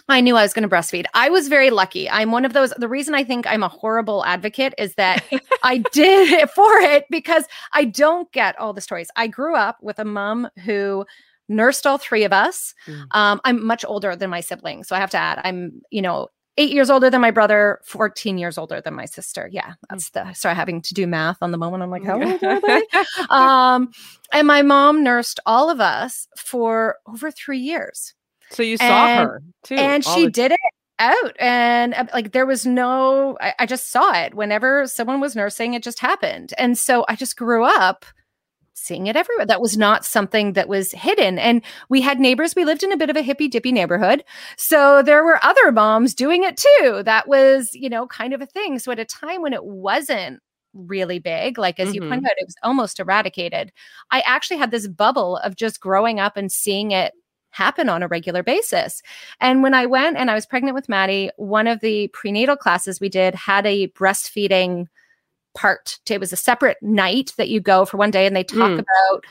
[0.08, 1.06] I knew I was going to breastfeed.
[1.16, 2.08] I was very lucky.
[2.08, 2.70] I'm one of those.
[2.78, 5.24] The reason I think I'm a horrible advocate is that
[5.64, 9.10] I did it for it because I don't get all the stories.
[9.16, 11.08] I grew up with a mom who
[11.50, 12.76] nursed all three of us.
[12.86, 13.06] Mm.
[13.12, 14.88] Um, I'm much older than my siblings.
[14.90, 18.38] So I have to add, I'm, you know, eight years older than my brother, 14
[18.38, 19.50] years older than my sister.
[19.52, 21.82] Yeah, that's the, I started having to do math on the moment.
[21.84, 22.84] I'm like, how old are they?
[23.30, 23.92] um,
[24.32, 28.14] and my mom nursed all of us for over three years
[28.50, 30.60] so you saw and- her too and she the- did it
[31.00, 35.36] out and uh, like there was no I, I just saw it whenever someone was
[35.36, 38.06] nursing it just happened and so i just grew up
[38.74, 39.46] seeing it everywhere.
[39.46, 41.38] That was not something that was hidden.
[41.40, 44.24] And we had neighbors we lived in a bit of a hippy dippy neighborhood.
[44.58, 47.04] So there were other moms doing it too.
[47.06, 48.80] That was you know kind of a thing.
[48.80, 50.40] So at a time when it wasn't
[50.74, 52.10] really big like as you Mhm.
[52.10, 53.72] pointed out it was almost eradicated
[54.10, 57.14] i actually had this bubble of just growing up and seeing it
[57.52, 59.04] happen on a regular basis.
[59.40, 63.00] And when I went and I was pregnant with Maddie, one of the prenatal classes
[63.00, 64.88] we did had a breastfeeding
[65.54, 66.00] part.
[66.10, 68.80] It was a separate night that you go for one day and they talk Mm.
[68.80, 69.26] about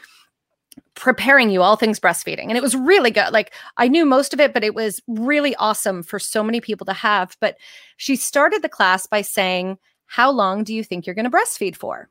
[0.94, 2.44] preparing you all things breastfeeding.
[2.48, 3.32] And it was really good.
[3.32, 6.86] Like I knew most of it, but it was really awesome for so many people
[6.86, 7.36] to have.
[7.40, 7.56] But
[7.96, 11.76] she started the class by saying, How long do you think you're going to breastfeed
[11.76, 12.08] for?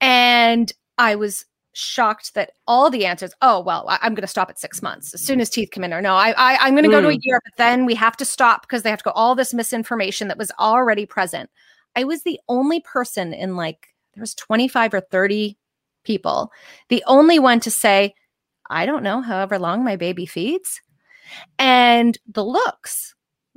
[0.00, 4.48] And I was shocked that all the answers, oh, well, I, am going to stop
[4.48, 6.84] at six months as soon as teeth come in, or no, I, I, I'm going
[6.84, 7.18] to go to a Mm.
[7.20, 10.28] year, but then we have to stop because they have to go all this misinformation
[10.28, 11.50] that was already present.
[11.96, 15.58] I was the only person in like, there was 25 or 30
[16.04, 16.52] people,
[16.88, 18.14] the only one to say,
[18.68, 20.80] I don't know, however long my baby feeds.
[21.58, 23.14] And the looks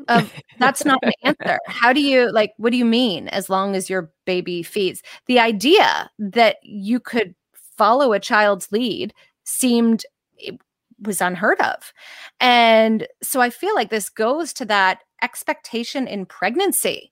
[0.07, 1.59] of that's not an answer.
[1.67, 5.01] How do you like what do you mean as long as your baby feeds?
[5.27, 7.35] The idea that you could
[7.77, 10.03] follow a child's lead seemed
[10.37, 10.59] it
[11.01, 11.93] was unheard of.
[12.39, 17.11] And so I feel like this goes to that expectation in pregnancy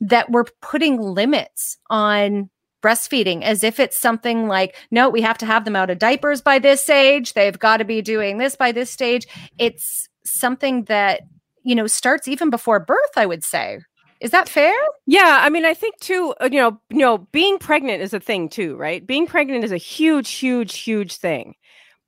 [0.00, 2.50] that we're putting limits on
[2.82, 6.40] breastfeeding as if it's something like, no, we have to have them out of diapers
[6.40, 7.32] by this age.
[7.32, 9.26] They've got to be doing this by this stage.
[9.58, 11.22] It's something that,
[11.64, 13.80] you know, starts even before birth, I would say.
[14.20, 14.74] Is that fair?
[15.06, 18.20] Yeah, I mean, I think too, uh, you know, you know, being pregnant is a
[18.20, 19.06] thing too, right?
[19.06, 21.54] Being pregnant is a huge, huge, huge thing.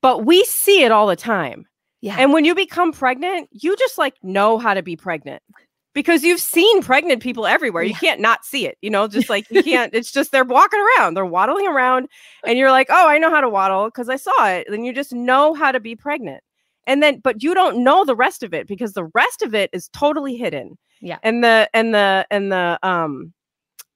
[0.03, 1.67] But we see it all the time.
[2.01, 2.17] Yeah.
[2.19, 5.43] And when you become pregnant, you just like know how to be pregnant
[5.95, 7.83] because you've seen pregnant people everywhere.
[7.83, 10.81] You can't not see it, you know, just like you can't, it's just they're walking
[10.81, 12.09] around, they're waddling around,
[12.45, 14.67] and you're like, oh, I know how to waddle because I saw it.
[14.71, 16.43] Then you just know how to be pregnant.
[16.87, 19.71] And then, but you don't know the rest of it because the rest of it
[19.73, 20.79] is totally hidden.
[21.01, 21.19] Yeah.
[21.23, 23.33] And the, and the, and the, um,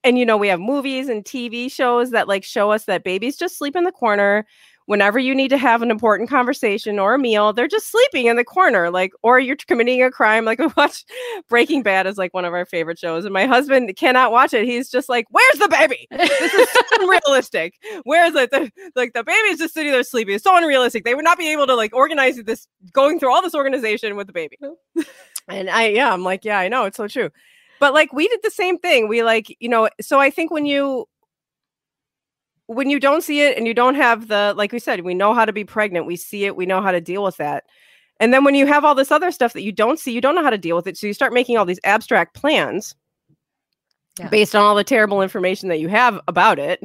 [0.04, 3.37] and you know, we have movies and TV shows that like show us that babies
[3.37, 4.46] just sleep in the corner
[4.86, 8.36] whenever you need to have an important conversation or a meal, they're just sleeping in
[8.36, 10.44] the corner, like, or you're committing a crime.
[10.44, 11.04] Like, I watch
[11.48, 14.64] Breaking Bad is like one of our favorite shows, and my husband cannot watch it.
[14.64, 16.06] He's just like, "Where's the baby?
[16.10, 17.74] This is so unrealistic.
[18.04, 18.50] Where's it?
[18.50, 20.34] The, like, the baby is just sitting there sleeping.
[20.34, 21.04] It's so unrealistic.
[21.04, 24.26] They would not be able to like organize this, going through all this organization with
[24.26, 24.58] the baby."
[25.48, 27.30] and I, yeah, I'm like, yeah, I know, it's so true.
[27.80, 29.08] But like, we did the same thing.
[29.08, 31.06] We like, you know, so I think when you
[32.66, 35.35] when you don't see it and you don't have the like we said we know
[35.35, 37.64] how to be pregnant we see it we know how to deal with that
[38.20, 40.35] and then when you have all this other stuff that you don't see you don't
[40.35, 42.94] know how to deal with it so you start making all these abstract plans
[44.18, 44.29] yeah.
[44.29, 46.83] based on all the terrible information that you have about it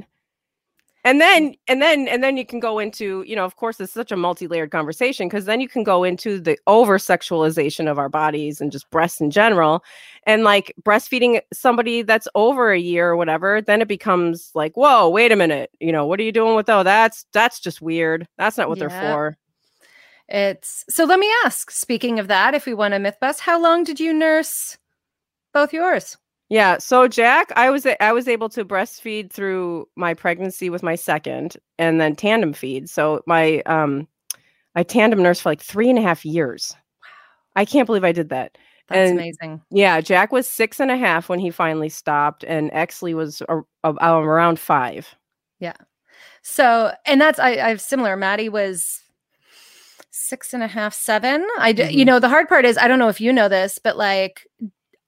[1.04, 1.60] and then mm.
[1.68, 4.18] and then and then you can go into you know of course it's such a
[4.18, 8.72] multi-layered conversation because then you can go into the over sexualization of our bodies and
[8.72, 9.84] just breasts in general
[10.26, 15.10] and like breastfeeding somebody that's over a year or whatever then it becomes like whoa
[15.10, 18.28] wait a minute you know what are you doing with oh that's that's just weird.
[18.38, 18.88] That's not what yeah.
[18.88, 19.38] they're for.
[20.28, 23.60] It's so let me ask speaking of that if we want to myth bust how
[23.60, 24.78] long did you nurse
[25.54, 26.18] both yours
[26.50, 30.96] yeah, so Jack, I was I was able to breastfeed through my pregnancy with my
[30.96, 32.90] second, and then tandem feed.
[32.90, 34.08] So my um,
[34.76, 36.76] I tandem nursed for like three and a half years.
[37.02, 37.08] Wow.
[37.62, 38.58] I can't believe I did that.
[38.88, 39.62] That's and, amazing.
[39.70, 43.60] Yeah, Jack was six and a half when he finally stopped, and Exley was a,
[43.84, 45.16] a, around five.
[45.60, 45.78] Yeah.
[46.42, 48.16] So, and that's I, I have similar.
[48.16, 49.04] Maddie was
[50.10, 51.46] six and a half, seven.
[51.60, 51.92] I, mm-hmm.
[51.92, 54.48] you know, the hard part is I don't know if you know this, but like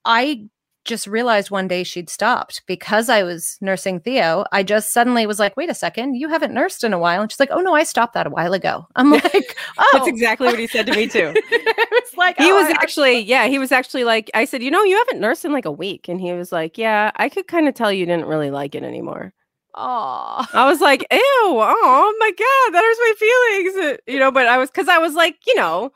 [0.04, 0.48] I
[0.84, 4.44] just realized one day she'd stopped because I was nursing Theo.
[4.52, 7.22] I just suddenly was like, wait a second, you haven't nursed in a while.
[7.22, 8.86] And she's like, oh no, I stopped that a while ago.
[8.96, 9.90] I'm like, oh.
[9.92, 11.32] That's exactly what he said to me too.
[11.36, 14.70] it's like, he oh, was I, actually, yeah, he was actually like, I said, you
[14.70, 16.08] know, you haven't nursed in like a week.
[16.08, 18.82] And he was like, yeah, I could kind of tell you didn't really like it
[18.82, 19.32] anymore.
[19.74, 23.98] Oh, I was like, ew, oh my God, that hurts my feelings.
[23.98, 25.92] Uh, you know, but I was, cause I was like, you know,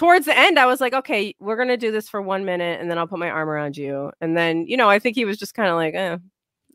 [0.00, 2.90] towards the end, I was like, okay, we're gonna do this for one minute, and
[2.90, 4.10] then I'll put my arm around you.
[4.22, 6.16] And then, you know, I think he was just kind of like, eh,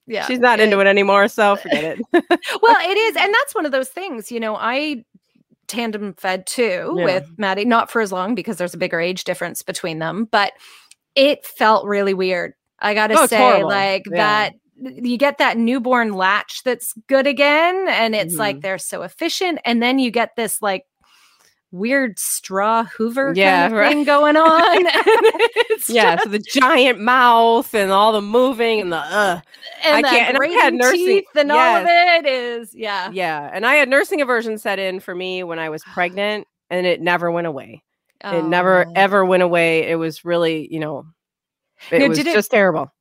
[0.05, 2.05] yeah, she's not into it anymore, so forget it.
[2.13, 4.31] well, it is, and that's one of those things.
[4.31, 5.05] You know, I
[5.65, 7.03] tandem fed too yeah.
[7.03, 10.53] with Maddie, not for as long because there's a bigger age difference between them, but
[11.15, 12.53] it felt really weird.
[12.77, 14.17] I gotta oh, say, like yeah.
[14.17, 18.39] that you get that newborn latch that's good again and it's mm-hmm.
[18.39, 20.85] like they're so efficient and then you get this like
[21.75, 23.93] weird straw Hoover yeah, kind of right.
[23.93, 24.85] thing going on.
[25.89, 26.23] yeah, just...
[26.23, 29.41] so the giant mouth and all the moving and the uh,
[29.83, 30.35] and I can't.
[30.35, 31.57] And I had nursing teeth and yes.
[31.57, 33.49] all of it is yeah, yeah.
[33.53, 37.01] And I had nursing aversion set in for me when I was pregnant, and it
[37.01, 37.83] never went away.
[38.23, 38.39] Oh.
[38.39, 39.89] It never ever went away.
[39.89, 41.05] It was really, you know,
[41.91, 42.91] it now, was just it, terrible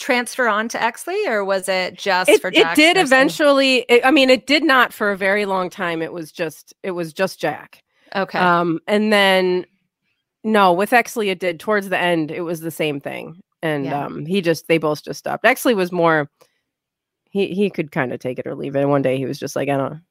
[0.00, 2.76] transfer on to Exley or was it just it, for Jack?
[2.78, 3.84] It did eventually.
[3.88, 6.00] It, I mean, it did not for a very long time.
[6.02, 7.82] It was just it was just Jack.
[8.14, 8.38] Okay.
[8.38, 9.66] Um, and then
[10.42, 13.40] no, with Exley it did towards the end, it was the same thing.
[13.62, 14.06] And yeah.
[14.06, 15.44] um he just they both just stopped.
[15.44, 16.30] Exley was more
[17.30, 18.80] he he could kind of take it or leave it.
[18.80, 20.02] And one day he was just like, I don't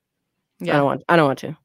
[0.59, 0.73] yeah.
[0.73, 1.57] I don't want I don't want to.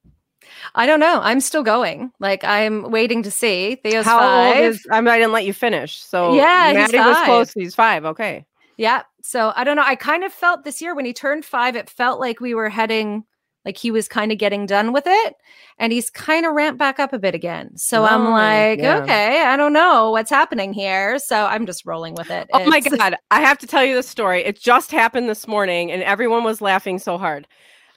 [0.74, 1.20] I don't know.
[1.22, 2.12] I'm still going.
[2.20, 3.76] Like I'm waiting to see.
[3.76, 4.56] Theo's How five.
[4.56, 5.98] Old is, I, mean, I didn't let you finish.
[5.98, 7.52] So yeah, Maddie was close.
[7.52, 8.04] He's five.
[8.04, 8.44] Okay.
[8.76, 9.02] Yeah.
[9.22, 9.84] So I don't know.
[9.84, 12.68] I kind of felt this year when he turned five, it felt like we were
[12.68, 13.24] heading
[13.64, 15.34] like he was kind of getting done with it
[15.78, 17.76] and he's kind of ramped back up a bit again.
[17.76, 18.98] So oh, I'm like, yeah.
[18.98, 21.18] okay, I don't know what's happening here.
[21.18, 22.48] So I'm just rolling with it.
[22.52, 23.16] Oh it's- my God.
[23.30, 24.44] I have to tell you the story.
[24.44, 27.46] It just happened this morning and everyone was laughing so hard.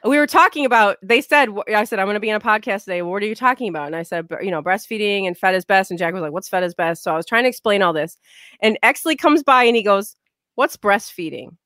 [0.04, 2.84] We were talking about, they said, I said, I'm going to be in a podcast
[2.84, 3.02] today.
[3.02, 3.88] What are you talking about?
[3.88, 5.90] And I said, you know, breastfeeding and fed is best.
[5.90, 7.04] And Jack was like, what's fed is best?
[7.04, 8.18] So I was trying to explain all this.
[8.62, 10.16] And Exley comes by and he goes,
[10.56, 11.58] what's breastfeeding?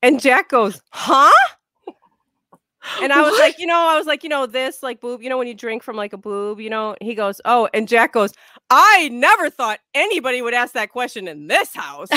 [0.00, 1.32] And Jack goes, huh?
[3.02, 3.40] And I was what?
[3.40, 5.54] like, you know, I was like, you know, this like boob, you know, when you
[5.54, 8.32] drink from like a boob, you know, he goes, oh, and Jack goes,
[8.70, 12.08] I never thought anybody would ask that question in this house.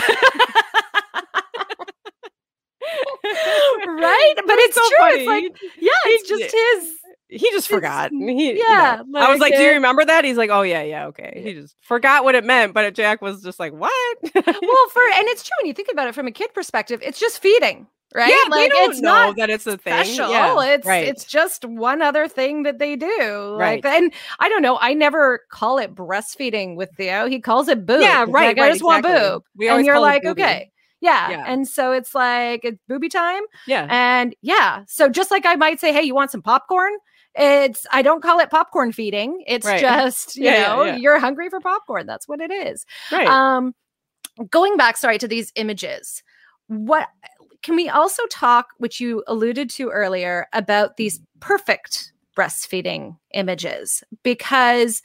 [3.88, 4.34] right?
[4.46, 4.98] But it's, so true.
[4.98, 5.18] funny.
[5.20, 6.94] It's like, yeah, it's just his.
[7.30, 8.12] he just forgot.
[8.12, 9.20] He, you yeah, know.
[9.20, 11.42] I was like like, "Do you uh remember that?" He's like, "Oh yeah, yeah, okay."
[11.44, 14.44] He just forgot what it meant, but Jack was just like, "What?" Well, for
[15.14, 17.88] and it's true when you think about it from a kid perspective, it's just feeding,
[18.14, 18.30] right?
[18.30, 19.94] Yeah, they like don't it's know not that it's a thing.
[19.94, 20.30] special.
[20.30, 21.08] Yeah, it's right.
[21.08, 23.56] it's just one other thing that they do.
[23.56, 23.84] Right.
[23.84, 27.28] Like and I don't know, I never call it breastfeeding with Theo.
[27.28, 28.02] He calls it boob.
[28.02, 29.30] Yeah, right, Like, I right, just want exactly.
[29.30, 29.44] boob.
[29.56, 30.72] We and you're like, okay.
[31.02, 31.32] Yeah.
[31.32, 31.44] Yeah.
[31.48, 33.42] And so it's like it's booby time.
[33.66, 34.84] yeah, And yeah.
[34.88, 36.94] So just like I might say, hey, you want some popcorn?
[37.34, 39.44] It's I don't call it popcorn feeding.
[39.48, 39.80] It's Right.
[39.80, 42.06] just, you Yeah, know, you're hungry for popcorn.
[42.06, 42.86] That's what it is.
[43.12, 43.28] right.
[43.28, 43.74] Um,
[44.50, 46.24] going back, sorry, to these images,
[46.68, 47.08] what
[47.62, 54.04] can we also talk, which you alluded to earlier, about these perfect breastfeeding images?
[54.24, 55.02] Because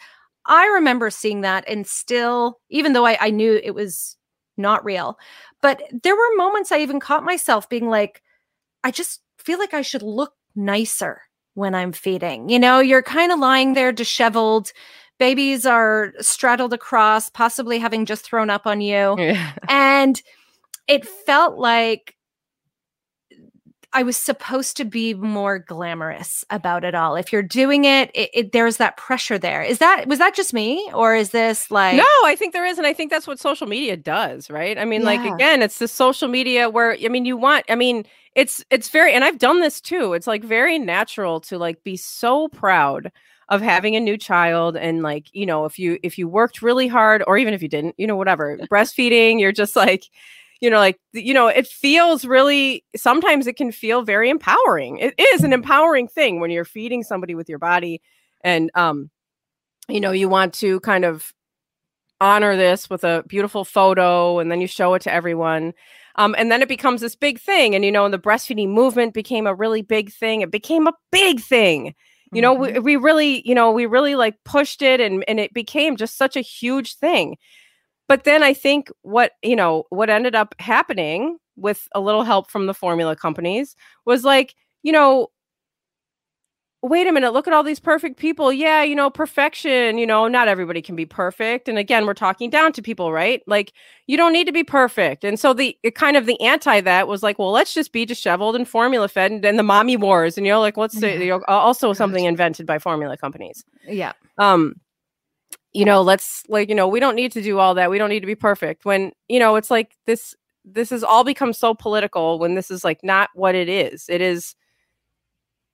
[0.47, 4.17] I remember seeing that and still, even though I, I knew it was
[4.57, 5.19] not real,
[5.61, 8.23] but there were moments I even caught myself being like,
[8.85, 11.23] I just feel like I should look nicer
[11.55, 12.49] when I'm feeding.
[12.49, 14.73] You know, you're kind of lying there disheveled.
[15.19, 19.17] Babies are straddled across, possibly having just thrown up on you.
[19.19, 19.53] yeah.
[19.69, 20.21] And
[20.87, 22.16] it felt like
[23.93, 27.17] I was supposed to be more glamorous about it all.
[27.17, 29.63] If you're doing it, it, it there's that pressure there.
[29.63, 32.79] Is that was that just me, or is this like No, I think there is,
[32.79, 34.77] and I think that's what social media does, right?
[34.77, 37.65] I mean, like again, it's the social media where I mean, you want.
[37.69, 40.13] I mean, it's it's very, and I've done this too.
[40.13, 43.11] It's like very natural to like be so proud
[43.49, 46.89] of having a new child, and like you know, if you if you worked really
[46.89, 50.05] hard, or even if you didn't, you know, whatever, breastfeeding, you're just like.
[50.61, 52.85] You know, like you know, it feels really.
[52.97, 54.99] Sometimes it can feel very empowering.
[54.99, 58.01] It is an empowering thing when you're feeding somebody with your body,
[58.43, 59.11] and um,
[59.89, 61.33] you know, you want to kind of
[62.21, 65.75] honor this with a beautiful photo and then you show it to everyone
[66.15, 69.47] um, and then it becomes this big thing and you know the breastfeeding movement became
[69.47, 71.95] a really big thing it became a big thing
[72.33, 75.53] you know we, we really you know we really like pushed it and and it
[75.53, 77.37] became just such a huge thing
[78.09, 82.51] but then i think what you know what ended up happening with a little help
[82.51, 85.29] from the formula companies was like you know
[86.87, 88.53] wait a minute, look at all these perfect people.
[88.53, 91.69] Yeah, you know, perfection, you know, not everybody can be perfect.
[91.69, 93.43] And again, we're talking down to people, right?
[93.47, 93.73] Like
[94.07, 95.25] you don't need to be perfect.
[95.25, 98.05] And so the it kind of the anti that was like, well, let's just be
[98.05, 100.37] disheveled and formula fed and, and the mommy wars.
[100.37, 103.65] And you know, like let's say you know, also something invented by formula companies.
[103.87, 104.75] yeah, Um
[105.77, 107.91] you know, let's like, you know, we don't need to do all that.
[107.91, 108.87] We don't need to be perfect.
[108.87, 112.83] When, you know, it's like this this has all become so political when this is
[112.83, 114.07] like not what it is.
[114.09, 114.57] It is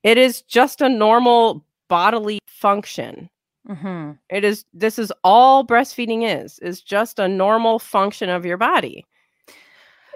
[0.02, 3.30] it is just a normal bodily function.
[3.66, 8.56] hmm It is this is all breastfeeding is is just a normal function of your
[8.56, 9.06] body.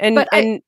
[0.01, 0.62] And But and I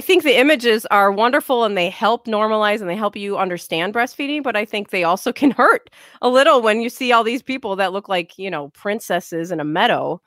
[0.00, 4.42] think the images are wonderful and they help normalize and they help you understand breastfeeding,
[4.42, 5.90] but I think they also can hurt
[6.20, 9.60] a little when you see all these people that look like, you know, princesses in
[9.60, 10.20] a meadow.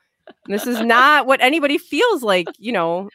[0.46, 3.08] This is not what anybody feels like, you know.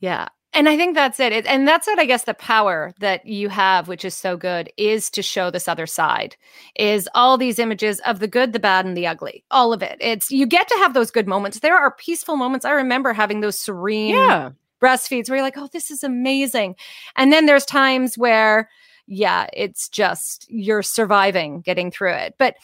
[0.00, 0.28] yeah.
[0.54, 1.32] And I think that's it.
[1.32, 1.46] it.
[1.46, 5.10] And that's what I guess the power that you have, which is so good, is
[5.10, 6.36] to show this other side.
[6.74, 9.44] Is all these images of the good, the bad, and the ugly.
[9.50, 9.98] All of it.
[10.00, 11.60] It's you get to have those good moments.
[11.60, 12.64] There are peaceful moments.
[12.64, 14.50] I remember having those serene Yeah.
[14.80, 16.76] Breastfeeds where you're like, oh, this is amazing.
[17.16, 18.68] And then there's times where,
[19.06, 22.34] yeah, it's just you're surviving, getting through it.
[22.38, 22.56] But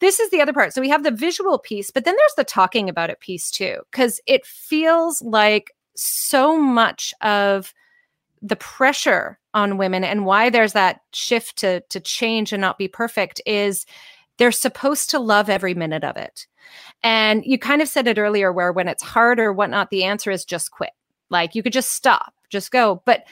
[0.00, 0.72] this is the other part.
[0.72, 3.78] So we have the visual piece, but then there's the talking about it piece too,
[3.90, 7.74] because it feels like so much of
[8.40, 12.86] the pressure on women and why there's that shift to to change and not be
[12.86, 13.84] perfect is
[14.36, 16.46] they're supposed to love every minute of it.
[17.02, 20.30] And you kind of said it earlier where when it's hard or whatnot, the answer
[20.30, 20.90] is just quit.
[21.30, 23.02] Like you could just stop, just go.
[23.04, 23.24] But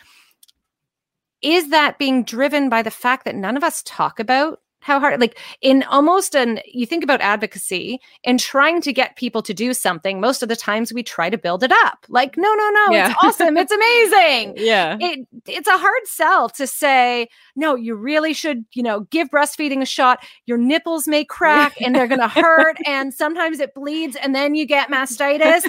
[1.43, 5.21] is that being driven by the fact that none of us talk about how hard
[5.21, 9.75] like in almost an you think about advocacy and trying to get people to do
[9.75, 12.93] something most of the times we try to build it up like no no no
[12.93, 13.11] Yeah.
[13.11, 14.97] it's awesome it's amazing Yeah.
[15.01, 19.83] it it's a hard sell to say no you really should you know give breastfeeding
[19.83, 24.17] a shot your nipples may crack and they're going to hurt and sometimes it bleeds
[24.17, 25.65] and then you get mastitis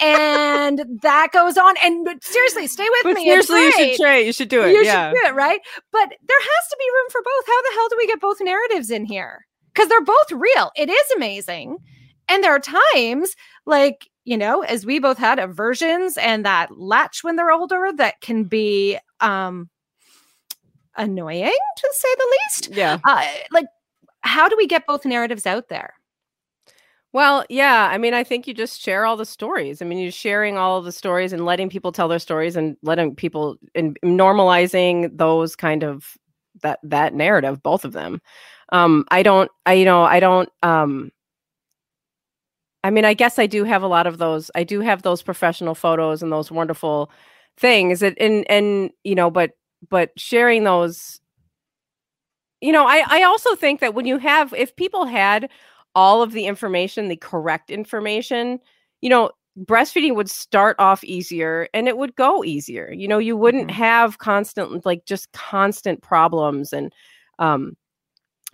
[0.00, 4.18] and that goes on and but seriously stay with But me seriously, you should try.
[4.18, 4.72] You should do it.
[4.72, 5.10] You yeah.
[5.10, 5.60] should do it, right?
[5.92, 7.46] But there has to be room for both.
[7.46, 9.46] How the hell do we get both narratives in here?
[9.72, 10.70] Because they're both real.
[10.76, 11.78] It is amazing.
[12.28, 12.60] And there are
[12.94, 13.34] times,
[13.66, 18.20] like, you know, as we both had aversions and that latch when they're older that
[18.20, 19.68] can be um
[20.96, 22.76] annoying to say the least.
[22.76, 22.98] yeah.
[23.04, 23.66] Uh, like,
[24.20, 25.94] how do we get both narratives out there?
[27.12, 27.88] Well, yeah.
[27.90, 29.82] I mean, I think you just share all the stories.
[29.82, 33.14] I mean, you're sharing all the stories and letting people tell their stories and letting
[33.14, 36.16] people and normalizing those kind of
[36.62, 38.20] that that narrative, both of them.
[38.70, 40.48] Um, I don't, I you know, I don't.
[40.62, 41.10] Um,
[42.84, 44.50] I mean, I guess I do have a lot of those.
[44.54, 47.10] I do have those professional photos and those wonderful
[47.56, 48.00] things.
[48.00, 49.52] That and and you know, but
[49.88, 51.20] but sharing those.
[52.60, 55.50] You know, I I also think that when you have, if people had
[55.94, 58.60] all of the information, the correct information,
[59.00, 62.92] you know, breastfeeding would start off easier and it would go easier.
[62.92, 63.82] You know, you wouldn't mm-hmm.
[63.82, 66.72] have constant, like just constant problems.
[66.72, 66.92] And
[67.38, 67.76] um,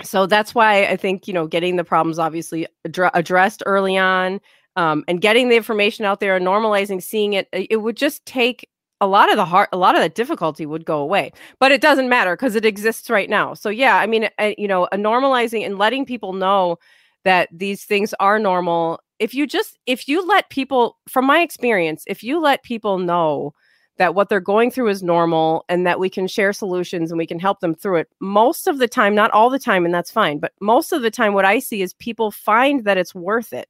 [0.03, 4.41] so that's why I think, you know, getting the problems obviously ad- addressed early on
[4.77, 8.69] um, and getting the information out there and normalizing seeing it, it would just take
[9.01, 11.81] a lot of the heart, a lot of the difficulty would go away, but it
[11.81, 13.55] doesn't matter because it exists right now.
[13.55, 16.79] So yeah, I mean, uh, you know, normalizing and letting people know
[17.25, 22.05] that these things are normal if you just if you let people from my experience
[22.07, 23.53] if you let people know
[23.99, 27.27] that what they're going through is normal and that we can share solutions and we
[27.27, 30.11] can help them through it most of the time not all the time and that's
[30.11, 33.53] fine but most of the time what i see is people find that it's worth
[33.53, 33.69] it.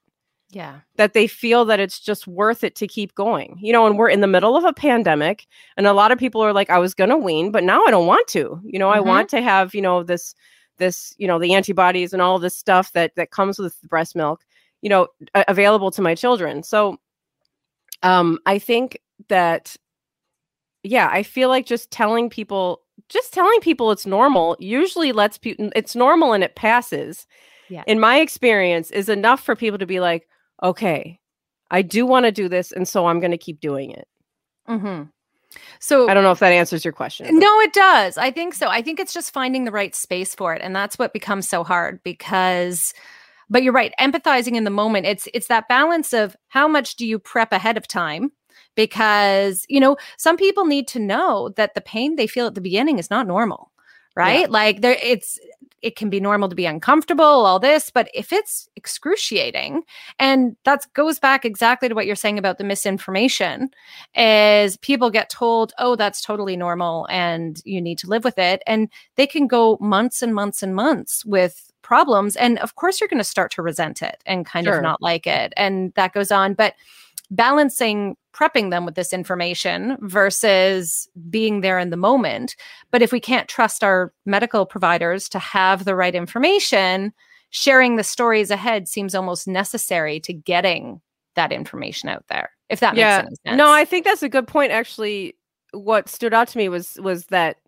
[0.50, 0.80] Yeah.
[0.96, 4.08] That they feel that it's just worth it to keep going you know and we're
[4.08, 5.46] in the middle of a pandemic
[5.76, 7.90] and a lot of people are like i was going to wean but now i
[7.90, 8.60] don't want to.
[8.64, 8.96] You know mm-hmm.
[8.96, 10.34] i want to have you know this
[10.78, 14.16] this you know the antibodies and all this stuff that that comes with the breast
[14.16, 14.44] milk
[14.82, 15.08] you know
[15.48, 16.98] available to my children so
[18.02, 19.76] um i think that
[20.82, 25.70] yeah i feel like just telling people just telling people it's normal usually lets people
[25.74, 27.26] it's normal and it passes
[27.68, 30.28] yeah in my experience is enough for people to be like
[30.62, 31.18] okay
[31.70, 34.08] i do want to do this and so i'm going to keep doing it
[34.68, 35.04] mm-hmm.
[35.80, 37.38] So I don't know if that answers your question.
[37.38, 38.18] No, it does.
[38.18, 38.68] I think so.
[38.68, 40.60] I think it's just finding the right space for it.
[40.62, 42.92] And that's what becomes so hard because
[43.50, 45.06] but you're right, empathizing in the moment.
[45.06, 48.32] It's it's that balance of how much do you prep ahead of time?
[48.74, 52.60] Because, you know, some people need to know that the pain they feel at the
[52.60, 53.72] beginning is not normal
[54.18, 54.40] right?
[54.40, 54.46] Yeah.
[54.50, 55.38] Like there it's
[55.80, 59.84] it can be normal to be uncomfortable, all this, but if it's excruciating,
[60.18, 63.70] and that goes back exactly to what you're saying about the misinformation,
[64.16, 68.60] is people get told, oh, that's totally normal and you need to live with it.
[68.66, 72.36] And they can go months and months and months with problems.
[72.36, 74.76] And of course, you're going to start to resent it and kind sure.
[74.76, 75.52] of not like it.
[75.56, 76.54] And that goes on.
[76.54, 76.74] But
[77.30, 82.54] balancing prepping them with this information versus being there in the moment.
[82.90, 87.12] But if we can't trust our medical providers to have the right information,
[87.50, 91.00] sharing the stories ahead seems almost necessary to getting
[91.34, 92.50] that information out there.
[92.68, 93.22] If that yeah.
[93.22, 93.56] makes sense.
[93.56, 95.34] No, I think that's a good point actually.
[95.72, 97.58] What stood out to me was was that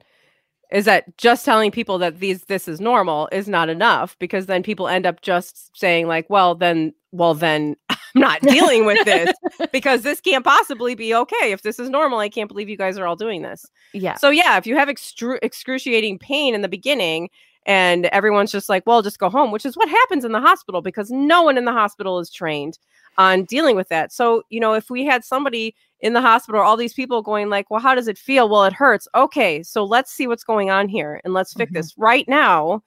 [0.70, 4.62] is that just telling people that these this is normal is not enough because then
[4.62, 9.32] people end up just saying like well then well then I'm not dealing with this
[9.72, 11.52] because this can't possibly be okay.
[11.52, 13.66] If this is normal, I can't believe you guys are all doing this.
[13.92, 14.14] Yeah.
[14.14, 17.30] So yeah, if you have extru- excruciating pain in the beginning
[17.66, 20.82] and everyone's just like, well, just go home, which is what happens in the hospital
[20.82, 22.78] because no one in the hospital is trained
[23.18, 24.12] on dealing with that.
[24.12, 27.70] So, you know, if we had somebody in the hospital, all these people going like,
[27.70, 28.48] well, how does it feel?
[28.48, 29.06] Well, it hurts.
[29.14, 31.78] Okay, so let's see what's going on here and let's fix mm-hmm.
[31.78, 32.82] this right now.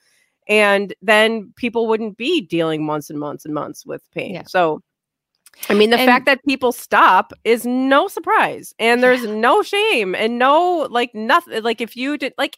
[0.48, 4.34] And then people wouldn't be dealing months and months and months with pain.
[4.34, 4.44] Yeah.
[4.48, 4.82] So
[5.70, 9.36] I mean, the and, fact that people stop is no surprise, and there's yeah.
[9.36, 11.64] no shame and no like nothing.
[11.64, 12.58] Like if you did like,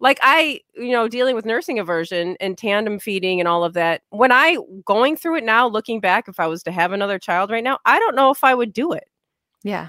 [0.00, 4.02] like I, you know, dealing with nursing aversion and tandem feeding and all of that.
[4.10, 7.50] When I going through it now, looking back, if I was to have another child
[7.50, 9.04] right now, I don't know if I would do it.
[9.62, 9.88] Yeah,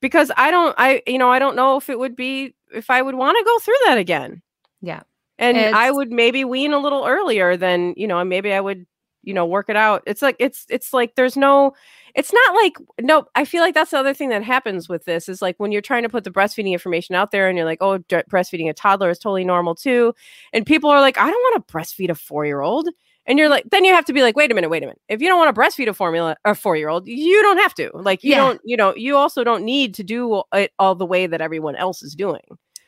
[0.00, 3.02] because I don't, I you know, I don't know if it would be if I
[3.02, 4.42] would want to go through that again.
[4.80, 5.02] Yeah,
[5.38, 8.86] and it's, I would maybe wean a little earlier than you know, maybe I would
[9.24, 11.74] you know work it out it's like it's it's like there's no
[12.14, 15.28] it's not like no i feel like that's the other thing that happens with this
[15.28, 17.78] is like when you're trying to put the breastfeeding information out there and you're like
[17.80, 20.14] oh d- breastfeeding a toddler is totally normal too
[20.52, 22.88] and people are like i don't want to breastfeed a four year old
[23.28, 25.00] and you're like then you have to be like wait a minute wait a minute.
[25.08, 27.74] If you don't want to breastfeed a formula a four year old you don't have
[27.74, 27.90] to.
[27.94, 28.38] Like you yeah.
[28.38, 31.76] don't you know you also don't need to do it all the way that everyone
[31.76, 32.40] else is doing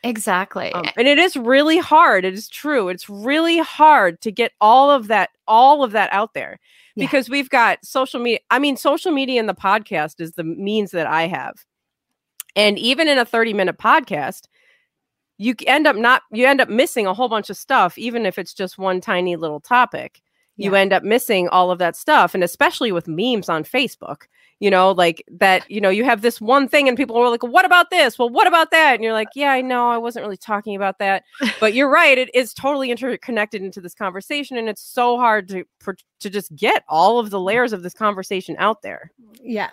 [0.03, 0.71] Exactly.
[0.71, 2.25] Um, and it is really hard.
[2.25, 2.89] It is true.
[2.89, 6.59] It's really hard to get all of that all of that out there
[6.95, 7.05] yeah.
[7.05, 8.39] because we've got social media.
[8.49, 11.65] I mean, social media and the podcast is the means that I have.
[12.55, 14.47] And even in a 30 minute podcast,
[15.37, 18.37] you end up not you end up missing a whole bunch of stuff even if
[18.37, 20.21] it's just one tiny little topic.
[20.61, 20.79] You Yeah.
[20.79, 22.33] end up missing all of that stuff.
[22.33, 24.23] And especially with memes on Facebook,
[24.59, 27.43] you know, like that, you know, you have this one thing and people are like,
[27.43, 28.19] what about this?
[28.19, 28.93] Well, what about that?
[28.95, 31.23] And you're like, yeah, I know, I wasn't really talking about that.
[31.59, 34.57] But you're right, it is totally interconnected into this conversation.
[34.57, 35.65] And it's so hard to
[36.19, 39.11] to just get all of the layers of this conversation out there.
[39.41, 39.71] Yeah.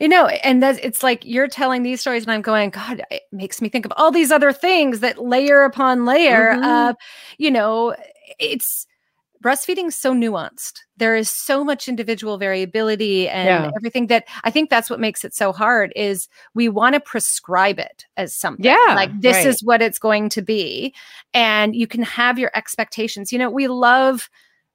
[0.00, 3.22] You know, and that's it's like you're telling these stories, and I'm going, God, it
[3.32, 6.90] makes me think of all these other things that layer upon layer Mhm.
[6.90, 6.96] of,
[7.38, 7.94] you know,
[8.38, 8.86] it's
[9.42, 10.80] breastfeeding is so nuanced.
[10.96, 13.70] There is so much individual variability and Yeah.
[13.76, 17.78] everything that I think that's what makes it so hard is we want to prescribe
[17.78, 18.64] it as something.
[18.64, 19.46] Yeah, Like this right.
[19.46, 20.94] is what it's going to be.
[21.34, 23.32] And you can have your expectations.
[23.32, 24.28] You know, we love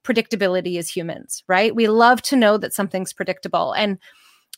[0.03, 1.76] predictability as humans, right?
[1.76, 3.74] We love to know that something's predictable.
[3.74, 3.99] And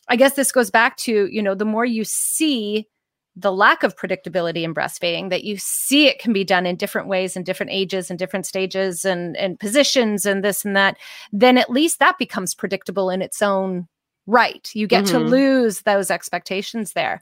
[0.08, 2.88] I guess this goes back to, you know, the more you see
[3.36, 7.08] the lack of predictability in breastfeeding, that you see it can be done in different
[7.08, 10.96] ways and different ages and different stages and, and positions and this and that,
[11.32, 13.88] then at least that becomes predictable in its own
[14.26, 14.70] right.
[14.72, 15.28] You get to Mhm.
[15.28, 17.20] lose those expectations there.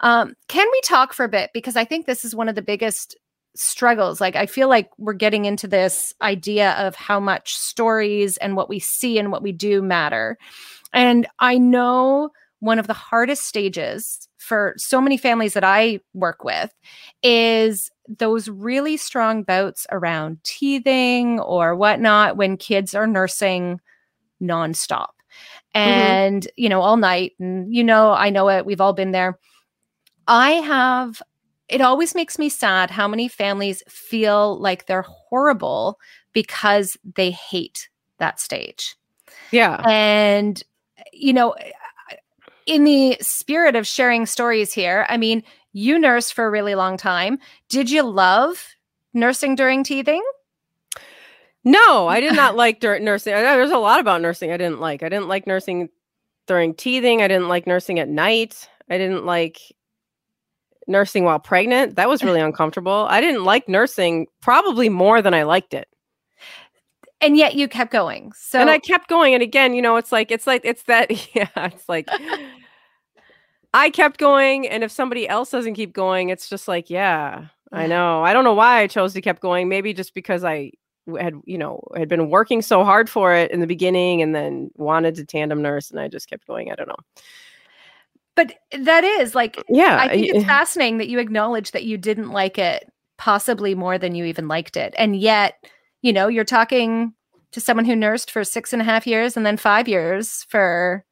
[0.00, 1.50] Um, can we talk for a bit?
[1.54, 3.16] Because I think this is one of the biggest
[3.54, 4.20] struggles.
[4.20, 8.68] Like, I feel like we're getting into this idea of how much stories and what
[8.68, 10.36] we see and what we do matter.
[10.92, 16.44] And I know one of the hardest stages for so many families that I work
[16.44, 16.72] with
[17.22, 23.80] is those really strong bouts around teething or whatnot when kids are nursing
[24.42, 25.10] nonstop
[25.74, 25.78] mm-hmm.
[25.78, 27.32] and, you know, all night.
[27.38, 29.38] And, you know, I know it, we've all been there.
[30.26, 31.22] I have,
[31.68, 35.98] it always makes me sad how many families feel like they're horrible
[36.32, 37.88] because they hate
[38.18, 38.96] that stage.
[39.52, 39.80] Yeah.
[39.88, 40.62] And,
[41.12, 41.54] you know,
[42.66, 45.42] in the spirit of sharing stories here, I mean,
[45.72, 47.38] you nursed for a really long time.
[47.68, 48.76] Did you love
[49.14, 50.22] nursing during teething?
[51.64, 53.34] No, I did not like dur- nursing.
[53.34, 55.02] I There's a lot about nursing I didn't like.
[55.02, 55.88] I didn't like nursing
[56.46, 57.22] during teething.
[57.22, 58.68] I didn't like nursing at night.
[58.90, 59.60] I didn't like
[60.88, 61.96] nursing while pregnant.
[61.96, 63.06] That was really uncomfortable.
[63.08, 65.88] I didn't like nursing probably more than I liked it.
[67.22, 68.32] And yet you kept going.
[68.36, 69.32] So and I kept going.
[69.32, 72.08] And again, you know, it's like it's like it's that yeah, it's like
[73.74, 77.86] I kept going, and if somebody else doesn't keep going, it's just like, yeah, I
[77.86, 78.22] know.
[78.22, 79.68] I don't know why I chose to keep going.
[79.68, 80.72] Maybe just because I
[81.18, 84.70] had, you know, had been working so hard for it in the beginning, and then
[84.76, 86.70] wanted to tandem nurse, and I just kept going.
[86.70, 86.96] I don't know.
[88.34, 90.46] but that is like uh, Yeah, I think it's eh.
[90.46, 94.76] fascinating that you acknowledge that you didn't like it possibly more than you even liked
[94.76, 94.94] it.
[94.98, 95.64] And yet,
[96.02, 97.14] you know, you're talking
[97.52, 101.04] to someone who nursed for six and a half years and then five years for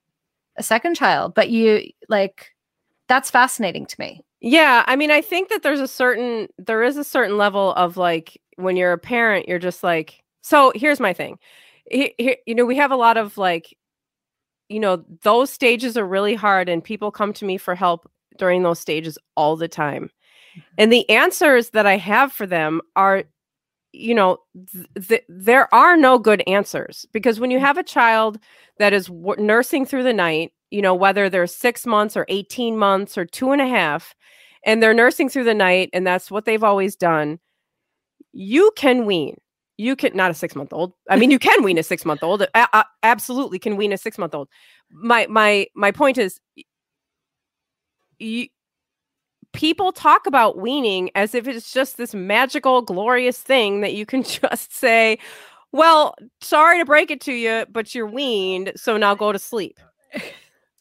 [0.56, 1.34] a second child.
[1.34, 2.50] But you like
[3.08, 4.20] that's fascinating to me.
[4.40, 7.96] Yeah, I mean, I think that there's a certain there is a certain level of
[7.96, 10.22] like when you're a parent, you're just like.
[10.42, 11.38] So here's my thing,
[11.90, 13.76] He- he- you know, we have a lot of like,
[14.70, 18.62] you know, those stages are really hard, and people come to me for help during
[18.62, 20.04] those stages all the time,
[20.56, 20.60] mm-hmm.
[20.78, 23.24] and the answers that I have for them are,
[23.92, 24.38] you know,
[24.72, 27.62] th- th- there are no good answers because when you mm.
[27.62, 28.38] have a child
[28.78, 32.76] that is w- nursing through the night, you know, whether they're six months or 18
[32.76, 34.14] months or two and a half,
[34.64, 37.38] and they're nursing through the night, and that's what they've always done,
[38.32, 39.36] you can wean.
[39.78, 40.92] You can not a six month old.
[41.08, 42.46] I mean, you can wean a six month old.
[43.02, 44.48] Absolutely can wean a six month old.
[44.90, 46.38] My my my point is,
[48.18, 48.48] you
[49.52, 54.22] people talk about weaning as if it's just this magical, glorious thing that you can
[54.24, 55.18] just say,
[55.72, 59.78] "Well, sorry to break it to you, but you're weaned, so now go to sleep."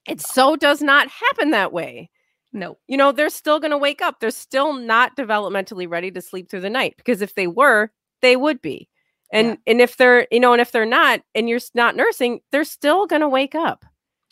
[0.07, 2.09] It so does not happen that way
[2.53, 2.77] No.
[2.87, 4.19] you know, they're still going to wake up.
[4.19, 7.91] They're still not developmentally ready to sleep through the night because if they were,
[8.21, 8.89] they would be.
[9.31, 9.55] And Yeah.
[9.67, 13.05] and if they're, you know, and if they're not and you're not nursing, they're still
[13.05, 13.85] going to wake up.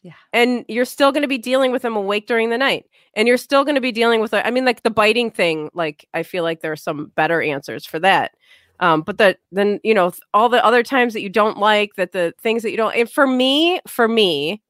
[0.08, 0.14] Yeah.
[0.32, 2.86] And you're still going to be dealing with them awake during the night.
[3.16, 6.08] And you're still going to be dealing with I mean like the biting thing, like
[6.14, 8.32] I feel like there are some better answers for that.
[8.80, 12.14] Um, but that then, you know, all the other times that you don't like, that
[12.14, 14.62] the things that you don't and for me, for me,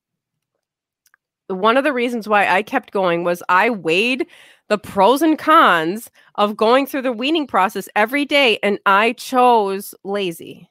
[1.49, 4.25] one of the reasons why I kept going was I weighed
[4.69, 9.93] the pros and cons of going through the weaning process every day, and I chose
[10.03, 10.69] lazy.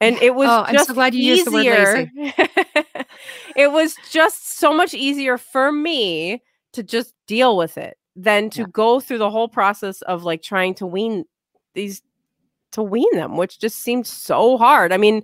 [0.00, 2.10] And it was Oh, I'm so just glad you used the word easier.
[3.56, 6.42] it was just so much easier for me
[6.72, 8.66] to just deal with it than to Yeah.
[8.72, 11.24] go through the whole process of like trying to wean
[11.74, 12.02] these
[12.72, 14.92] to wean them, which just seemed so hard.
[14.92, 15.22] I mean,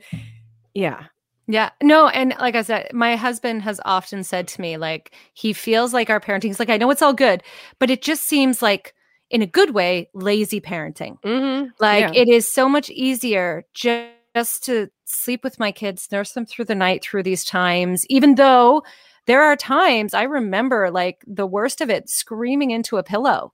[0.74, 1.04] yeah.
[1.48, 1.70] Yeah.
[1.82, 5.92] No, and like I said, my husband has often said to me, like, he feels
[5.92, 7.42] like our parenting is like, I know it's all good,
[7.78, 8.94] but it just seems like,
[9.28, 11.20] in a good way, lazy parenting.
[11.22, 11.70] Mm-hmm.
[11.80, 12.22] Like, Yeah.
[12.22, 16.64] it is so much easier ju- just to sleep with my kids, nurse them through
[16.66, 18.82] the night through these times, even though
[19.26, 23.52] there are times I remember like the worst of it screaming into a pillow.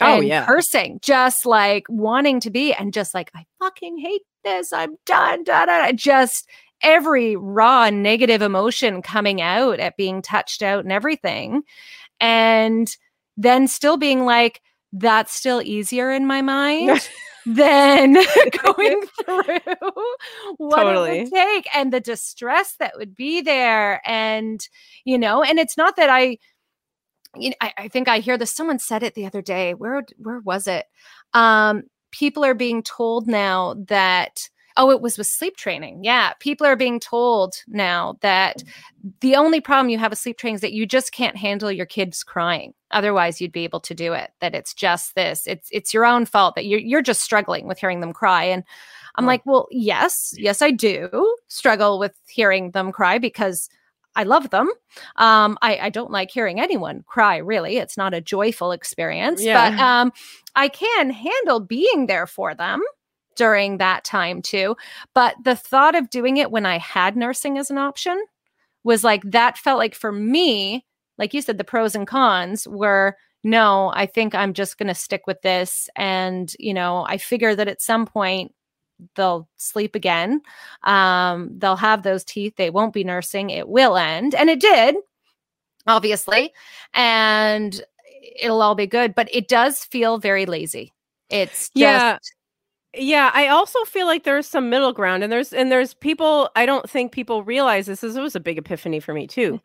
[0.00, 0.46] Oh, yeah.
[0.46, 4.72] Cursing, just like wanting to be, and just like, I fucking hate this.
[4.72, 5.44] I'm done.
[5.44, 5.92] Da, da, da.
[5.92, 6.48] Just
[6.82, 11.62] every raw negative emotion coming out at being touched out and everything.
[12.18, 12.88] And
[13.36, 14.62] then still being like,
[14.92, 17.06] that's still easier in my mind
[17.46, 18.14] than
[18.64, 19.92] going through
[20.56, 21.20] what Totally.
[21.20, 24.00] it would take and the distress that would be there.
[24.08, 24.66] And,
[25.04, 26.38] you know, and it's not that I,
[27.36, 28.52] you know, I, I think I hear this.
[28.52, 29.74] Someone said it the other day.
[29.74, 30.86] Where where was it?
[31.32, 36.04] Um, people are being told now that oh, it was with sleep training.
[36.04, 38.62] Yeah, people are being told now that
[39.20, 41.86] the only problem you have with sleep training is that you just can't handle your
[41.86, 42.74] kids crying.
[42.90, 44.30] Otherwise, you'd be able to do it.
[44.40, 45.46] That it's just this.
[45.46, 48.44] It's it's your own fault that you're you're just struggling with hearing them cry.
[48.44, 48.64] And
[49.16, 49.26] I'm Oh.
[49.28, 53.68] like, well, yes, yes, I do struggle with hearing them cry because
[54.16, 54.68] I love them.
[55.16, 57.76] Um, I, I don't like hearing anyone cry, really.
[57.76, 59.40] It's not a joyful experience,
[59.72, 60.12] but um,
[60.56, 62.82] I can handle being there for them
[63.40, 64.76] during that time too.
[65.14, 68.22] But the thought of doing it when I had nursing as an option
[68.84, 70.84] was like, that felt like for me,
[71.16, 74.94] like you said, the pros and cons were no, I think I'm just going to
[74.94, 75.88] stick with this.
[75.96, 78.52] And, you know, I figure that at some point,
[79.14, 80.42] they'll sleep again.
[80.82, 82.56] Um, they'll have those teeth.
[82.56, 83.48] They won't be nursing.
[83.48, 84.34] It will end.
[84.34, 84.96] And it did,
[85.86, 86.52] obviously.
[86.92, 87.82] And
[88.38, 89.14] it'll all be good.
[89.14, 90.92] But it does feel very lazy.
[91.30, 92.18] It's just, Yeah.
[92.94, 96.66] Yeah, I also feel like there's some middle ground and there's and there's people I
[96.66, 99.60] don't think people realize this is it was a big epiphany for me too.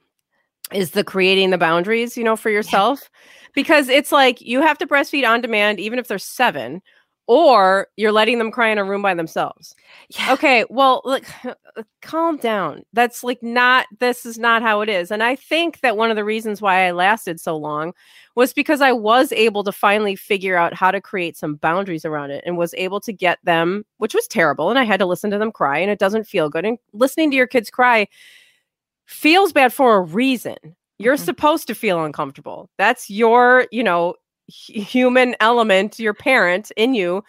[0.71, 0.77] Mm.
[0.77, 3.09] Is the creating the boundaries, you know, for yourself.
[3.55, 6.81] Because it's like you have to breastfeed on demand even if they're 7
[7.27, 9.75] or you're letting them cry in a room by themselves.
[10.09, 10.33] yeah.
[10.33, 11.23] Okay, well, look,
[12.01, 12.83] calm down.
[12.93, 15.11] That's like not this is not how it is.
[15.11, 17.93] And I think that one of the reasons why I lasted so long
[18.35, 22.31] was because I was able to finally figure out how to create some boundaries around
[22.31, 24.69] it and was able to get them, which was terrible.
[24.69, 26.65] And I had to listen to them cry, and it doesn't feel good.
[26.65, 28.07] And listening to your kids cry
[29.05, 30.55] feels bad for a reason.
[30.97, 31.25] You're Mhm.
[31.25, 32.69] supposed to feel uncomfortable.
[32.77, 34.15] That's your, you know,
[34.47, 37.23] human element, your parent in you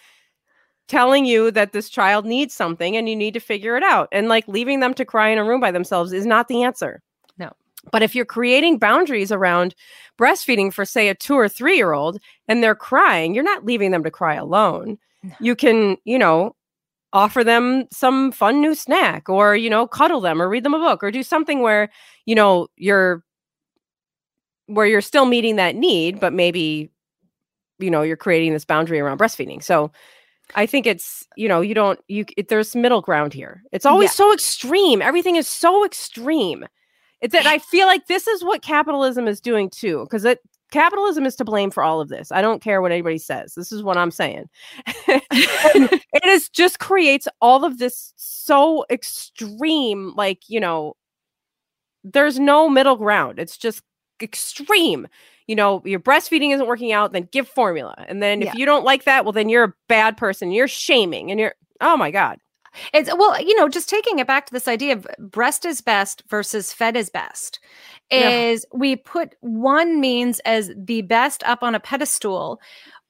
[0.88, 4.08] telling you that this child needs something and you need to figure it out.
[4.12, 7.02] And like leaving them to cry in a room by themselves is not the answer.
[7.38, 7.50] No.
[7.90, 9.74] But if you're creating boundaries around
[10.18, 13.90] breastfeeding for, say, a two or three year old and they're crying, you're not leaving
[13.90, 14.98] them to cry alone.
[15.22, 15.34] No.
[15.40, 16.54] You can, you know,
[17.12, 20.78] offer them some fun new snack or, you know, cuddle them or read them a
[20.78, 21.88] book or do something where,
[22.26, 23.24] you know, you're
[24.66, 26.90] where you're still meeting that need, but maybe,
[27.78, 29.62] you know, you're creating this boundary around breastfeeding.
[29.62, 29.90] So
[30.54, 33.62] I think it's, you know, you don't, you, it, there's middle ground here.
[33.72, 34.14] It's always Yeah.
[34.14, 35.02] so extreme.
[35.02, 36.66] Everything is so extreme.
[37.20, 41.26] It's that I feel like this is what capitalism is doing too, because it, capitalism
[41.26, 42.30] is to blame for all of this.
[42.30, 43.54] I don't care what anybody says.
[43.54, 44.46] This is what I'm saying.
[46.12, 50.96] It is just creates all of this so extreme, like, you know,
[52.04, 53.38] there's no middle ground.
[53.38, 53.82] It's just
[54.22, 55.08] extreme.
[55.46, 57.94] You know, your breastfeeding isn't working out, then give formula.
[58.08, 58.54] And then if Yeah.
[58.54, 60.50] you don't like that, well, then you're a bad person.
[60.50, 62.38] You're shaming and you're, oh my God.
[62.92, 66.22] It's well, you know, just taking it back to this idea of breast is best
[66.28, 67.58] versus fed is best
[68.10, 68.44] Yeah.
[68.50, 72.60] is we put one means as the best up on a pedestal,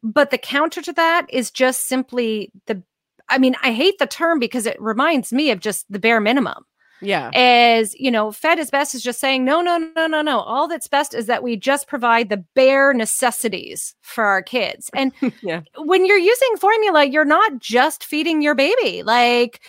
[0.05, 2.83] but the counter to that is just simply the
[3.29, 6.65] I mean, I hate the term because it reminds me of just the bare minimum.
[7.03, 7.31] Yeah.
[7.35, 10.41] Is, you know, fed is best is just saying, no, no, no, no, no.
[10.41, 14.91] All that's best is that we just provide the bare necessities for our kids.
[14.95, 15.61] And Yeah.
[15.77, 19.03] when you're using formula, you're not just feeding your baby.
[19.03, 19.61] Like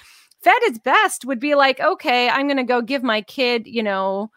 [0.41, 3.83] fed is best would be like, okay, I'm going to go give my kid, you
[3.83, 4.31] know,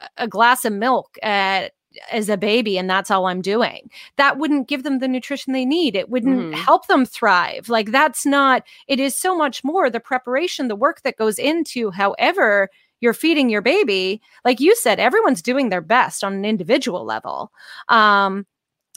[0.00, 1.72] a- a glass of milk at
[2.12, 3.90] as a baby and that's all I'm doing.
[4.16, 5.96] That wouldn't give them the nutrition they need.
[5.96, 6.54] It wouldn't Mhm.
[6.54, 7.68] help them thrive.
[7.68, 11.90] Like that's not it is so much more the preparation, the work that goes into
[11.90, 12.68] however
[13.00, 14.20] you're feeding your baby.
[14.44, 17.50] Like you said, everyone's doing their best on an individual level.
[17.88, 18.46] Um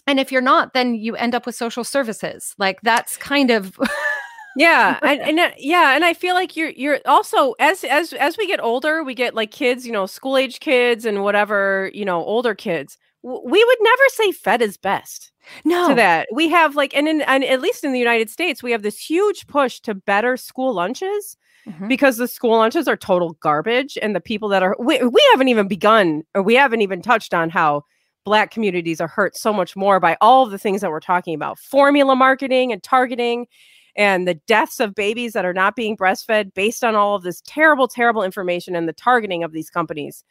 [0.06, 2.54] and if you're not, then you end up with social services.
[2.58, 3.80] Like that's kind of
[4.56, 8.38] yeah and, and uh, yeah and i feel like you're you're also as as as
[8.38, 12.06] we get older we get like kids you know school age kids and whatever you
[12.06, 15.32] know older kids we would never say fed is best
[15.66, 18.62] no to that we have like and in and at least in the united states
[18.62, 21.88] we have this huge push to better school lunches Mhm.
[21.88, 25.48] because the school lunches are total garbage and the people that are we, we haven't
[25.48, 27.84] even begun or we haven't even touched on how
[28.26, 31.34] black communities are hurt so much more by all of the things that we're talking
[31.34, 33.48] about formula marketing and targeting
[33.96, 37.42] and the deaths of babies that are not being breastfed based on all of this
[37.46, 40.24] terrible, terrible information and the targeting of these companies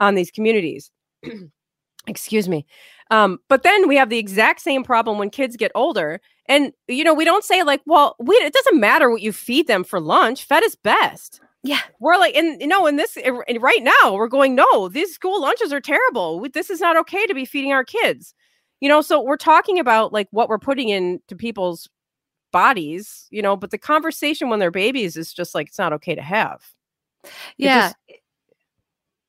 [0.00, 0.90] on these communities.
[2.06, 2.64] Excuse me.
[3.10, 6.20] Um, but then we have the exact same problem when kids get older.
[6.46, 9.66] And, you know, we don't say, like, well, we, it doesn't matter what you feed
[9.66, 11.40] them for lunch, fed is best.
[11.64, 11.80] Yeah.
[12.00, 15.40] We're like, and you know, in this and right now, we're going, no, these school
[15.40, 16.46] lunches are terrible.
[16.54, 18.32] This is not okay to be feeding our kids.
[18.80, 21.88] You know, so we're talking about like what we're putting into people's
[22.52, 26.14] bodies, you know, but the conversation when they're babies is just like it's not okay
[26.14, 26.62] to have.
[27.56, 27.88] Yeah.
[27.88, 27.96] Just,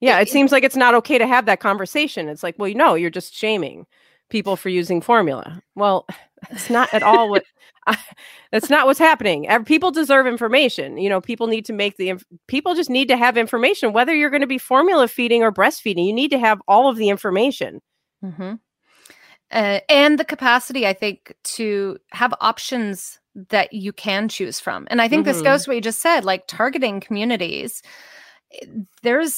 [0.02, 2.30] yeah, it, it seems like it's not okay to have that conversation.
[2.30, 3.86] It's like, well, you know, you're just shaming
[4.30, 5.62] people for using formula.
[5.76, 6.06] Well,
[6.50, 7.44] it's not at all what
[7.88, 7.98] I,
[8.52, 9.48] that's not what's happening.
[9.66, 10.98] People deserve information.
[10.98, 14.14] You know, people need to make the inf- people just need to have information whether
[14.14, 16.06] you're going to be formula feeding or breastfeeding.
[16.06, 17.82] You need to have all of the information.
[18.24, 18.54] Mm-hmm.
[19.52, 23.20] Uh, and the capacity, I think, to have options
[23.50, 24.88] that you can choose from.
[24.91, 25.34] And I think mm-hmm.
[25.34, 27.82] this goes to what you just said, like targeting communities.
[28.62, 28.66] Eh,
[29.02, 29.36] there's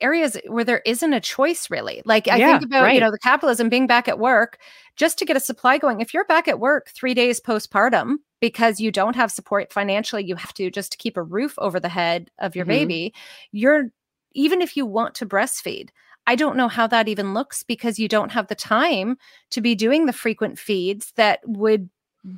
[0.00, 2.02] areas where there isn't a choice really.
[2.04, 2.94] Like I yeah, think about, right.
[2.94, 4.58] you know, the capitalism being back at work
[4.96, 6.00] just to get a supply going.
[6.00, 10.36] If you're back at work 3 days postpartum because you don't have support financially, you
[10.36, 12.86] have to just to keep a roof over the head of your mm-hmm.
[12.86, 13.14] baby,
[13.50, 13.90] you're
[14.34, 15.88] even if you want to breastfeed,
[16.28, 19.16] I don't know how that even looks because you don't have the time
[19.50, 21.88] to be doing the frequent feeds that would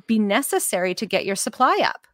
[0.07, 2.07] be necessary to get your supply up.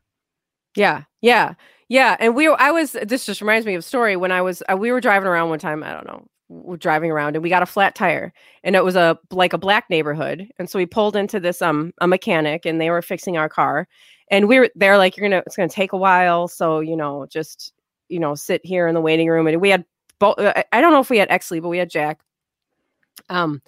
[0.75, 1.03] Yeah.
[1.21, 1.53] Yeah.
[1.89, 4.61] Yeah, and we I was this just reminds me of a story when I was
[4.69, 7.49] uh, we were driving around one time, I don't know, we're driving around and we
[7.49, 10.85] got a flat tire and it was a like a black neighborhood and so we
[10.85, 13.87] pulled into this um a mechanic and they were fixing our car
[14.29, 17.25] and we were they're like you're gonna it's gonna take a while so you know
[17.29, 17.71] just
[18.09, 19.85] you know sit here in the waiting room and we had
[20.19, 22.19] both uh, i don't know if we had exley but we had jack
[23.29, 23.61] um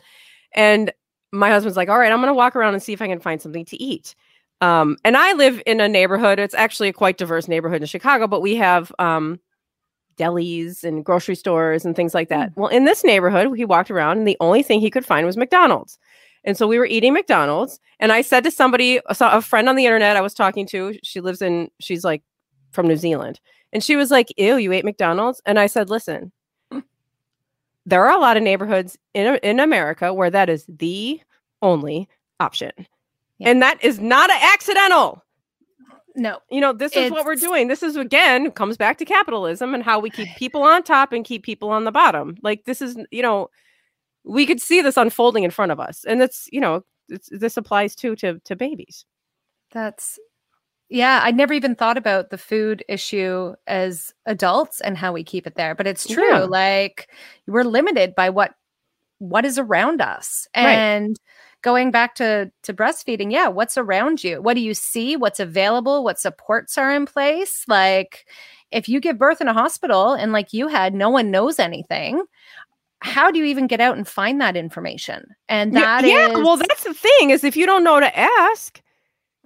[0.54, 0.92] and
[1.32, 3.42] my husband's like all right i'm gonna walk around and see if i can find
[3.42, 4.16] something to eat
[4.62, 6.40] um, and I live in a neighborhood.
[6.40, 9.40] It's actually a quite diverse neighborhood in Chicago, but we have um,
[10.18, 12.52] delis and grocery stores and things like that.
[12.52, 12.58] Mm.
[12.58, 15.38] Well, in this neighborhood, he walked around and the only thing he could find was
[15.38, 15.98] McDonald's.
[16.44, 17.80] And so we were eating McDonald's.
[18.00, 21.20] And I said to somebody, a friend on the internet I was talking to, she
[21.20, 22.24] lives in, she's like
[22.72, 23.40] from New Zealand.
[23.72, 25.42] And she was like, Ew, you ate McDonald's?
[25.46, 26.32] And I said, Listen,
[27.90, 31.20] there are a lot of neighborhoods in, in America where that is the
[31.62, 32.08] only
[32.40, 32.72] option.
[33.40, 33.50] Yeah.
[33.50, 35.24] And that is not an accidental.
[36.16, 36.40] No.
[36.50, 37.68] You know, this is what we're doing.
[37.68, 41.24] This is again comes back to capitalism and how we keep people on top and
[41.24, 42.36] keep people on the bottom.
[42.42, 43.50] Like this is, you know,
[44.26, 46.04] we could see this unfolding in front of us.
[46.06, 49.06] And it's, you know, it's, this applies too to to babies.
[49.72, 50.20] That's
[50.90, 55.46] yeah, I never even thought about the food issue as adults and how we keep
[55.48, 56.28] it there, but it's true.
[56.28, 56.40] Yeah.
[56.46, 57.10] Like
[57.48, 58.56] we're limited by what
[59.20, 60.48] what is around us.
[60.54, 61.18] And right
[61.62, 66.04] going back to to breastfeeding yeah what's around you what do you see what's available
[66.04, 68.26] what supports are in place like
[68.72, 72.24] if you give birth in a hospital and like you had no one knows anything
[73.02, 76.34] how do you even get out and find that information and that yeah, is...
[76.36, 78.82] well that's the thing is if you don't know to ask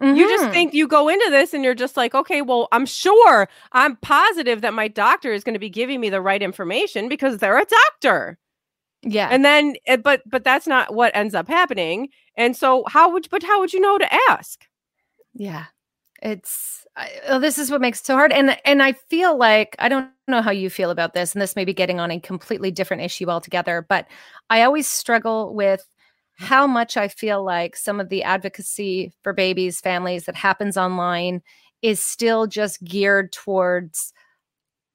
[0.03, 0.17] Mm-hmm.
[0.17, 0.53] You just mm-hmm.
[0.53, 4.61] think you go into this and you're just like, okay, well, I'm sure, I'm positive
[4.61, 7.65] that my doctor is going to be giving me the right information because they're a
[7.65, 8.37] doctor.
[9.01, 9.29] Yeah.
[9.31, 12.09] And then eh, but but that's not what ends up happening.
[12.35, 14.65] And so how would but how would you know to ask?
[15.33, 15.65] Yeah.
[16.21, 16.85] It's
[17.27, 20.09] well, this is what makes it so hard and and I feel like I don't
[20.27, 23.03] know how you feel about this and this may be getting on a completely different
[23.03, 24.07] issue altogether, but
[24.49, 25.85] I always struggle with
[26.43, 31.41] how much I feel like some of the advocacy for babies, families that happens online
[31.81, 34.13] is still just geared towards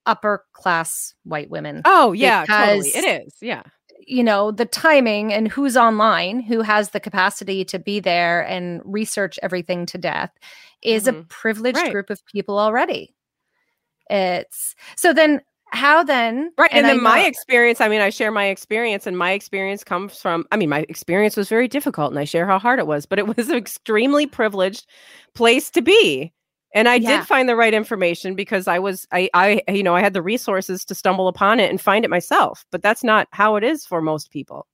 [0.07, 1.83] upper class white women.
[1.85, 2.89] Oh, yeah, totally.
[2.89, 3.35] It is.
[3.41, 3.63] Yeah
[4.09, 8.81] you know the timing and who's online who has the capacity to be there and
[8.85, 10.33] research everything to death
[10.83, 11.21] is mm-hmm.
[11.21, 11.93] a privileged right.
[11.93, 13.15] group of people already
[14.09, 15.41] it's so then
[15.73, 19.19] how then right and, and then my experience i mean i share my experience and
[19.19, 22.59] my experience comes from i mean my experience was very difficult and i share how
[22.59, 24.87] hard it was but it was an extremely privileged
[25.35, 26.33] place to be
[26.75, 27.19] and i yeah.
[27.19, 30.23] did find the right information because i was i i you know i had the
[30.23, 33.85] resources to stumble upon it and find it myself but that's not how it is
[33.85, 34.67] for most people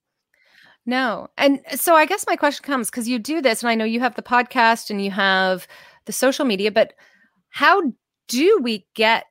[0.87, 3.85] no and so i guess my question comes because you do this and i know
[3.85, 5.67] you have the podcast and you have
[6.05, 6.93] the social media but
[7.51, 7.83] how
[8.29, 9.25] do we get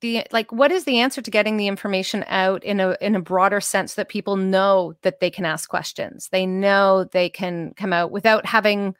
[0.00, 3.20] the like what is the answer to getting the information out in a in a
[3.20, 7.92] broader sense that people know that they can ask questions they know they can come
[7.92, 8.94] out without having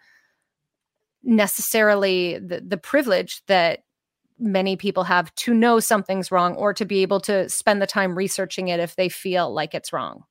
[1.23, 3.81] necessarily the, the privilege that
[4.39, 8.17] many people have to know something's wrong or to be able to spend the time
[8.17, 10.25] researching it if they feel like it's wrong.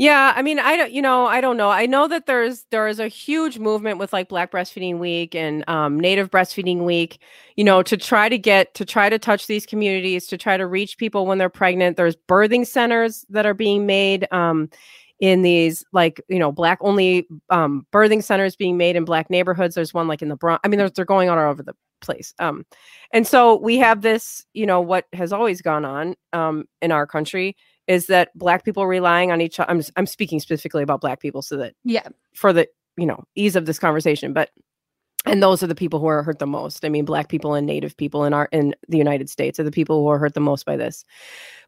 [0.00, 1.70] Yeah, I mean, I don't, you know, I don't know.
[1.70, 5.68] I know that there's there is a huge movement with like Black Breastfeeding Week and
[5.68, 7.18] um, Native Breastfeeding Week,
[7.56, 10.68] you know, to try to get to try to touch these communities, to try to
[10.68, 11.96] reach people when they're pregnant.
[11.96, 14.70] There's birthing centers that are being made um,
[15.18, 19.74] in these like you know black only um, birthing centers being made in black neighborhoods.
[19.74, 20.60] There's one like in the Bronx.
[20.64, 22.34] I mean, they're going on all over the place.
[22.38, 22.64] Um,
[23.12, 27.04] and so we have this, you know, what has always gone on um, in our
[27.04, 27.56] country
[27.88, 29.70] is that black people relying on each other.
[29.70, 33.56] I'm, I'm speaking specifically about black people so that, yeah, for the, you know, ease
[33.56, 34.50] of this conversation, but,
[35.26, 36.84] and those are the people who are hurt the most.
[36.84, 39.72] I mean, black people and native people in our, in the United States are the
[39.72, 41.04] people who are hurt the most by this.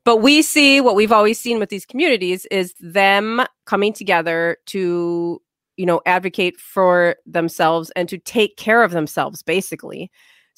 [0.04, 5.42] But we see what we've always seen with these communities is them coming together to,
[5.76, 10.10] you know, advocate for themselves and to take care of themselves, basically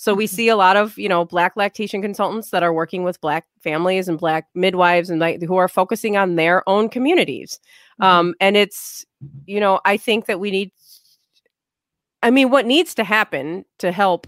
[0.03, 0.35] so we mm-hmm.
[0.35, 4.09] see a lot of, you know, black lactation consultants that are working with black families
[4.09, 7.61] and black midwives and like who are focusing on their own communities.
[8.01, 8.05] Mm-hmm.
[8.05, 9.07] Um, and it's,
[9.47, 10.73] you know, I think that we need
[12.21, 14.27] I mean, what needs to happen to help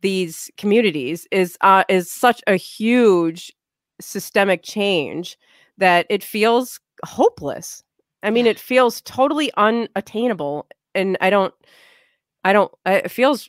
[0.00, 3.52] these communities is uh, is such a huge
[4.00, 5.38] systemic change
[5.78, 7.84] that it feels hopeless.
[8.24, 11.54] I mean, it feels totally unattainable, and I don't,
[12.42, 12.72] I don't.
[12.84, 13.48] It feels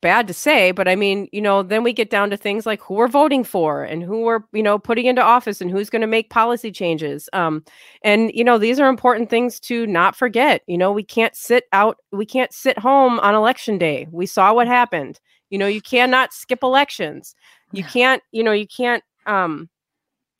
[0.00, 2.80] bad to say, but I mean, you know, then we get down to things like
[2.80, 6.02] who we're voting for and who we're, you know, putting into office and who's going
[6.02, 7.28] to make policy changes.
[7.32, 7.64] Um,
[8.02, 10.62] and you know, these are important things to not forget.
[10.66, 14.06] You know, we can't sit out, we can't sit home on election day.
[14.10, 15.20] We saw what happened.
[15.50, 17.34] You know, you cannot skip elections.
[17.72, 19.68] You can't, you know, you can't um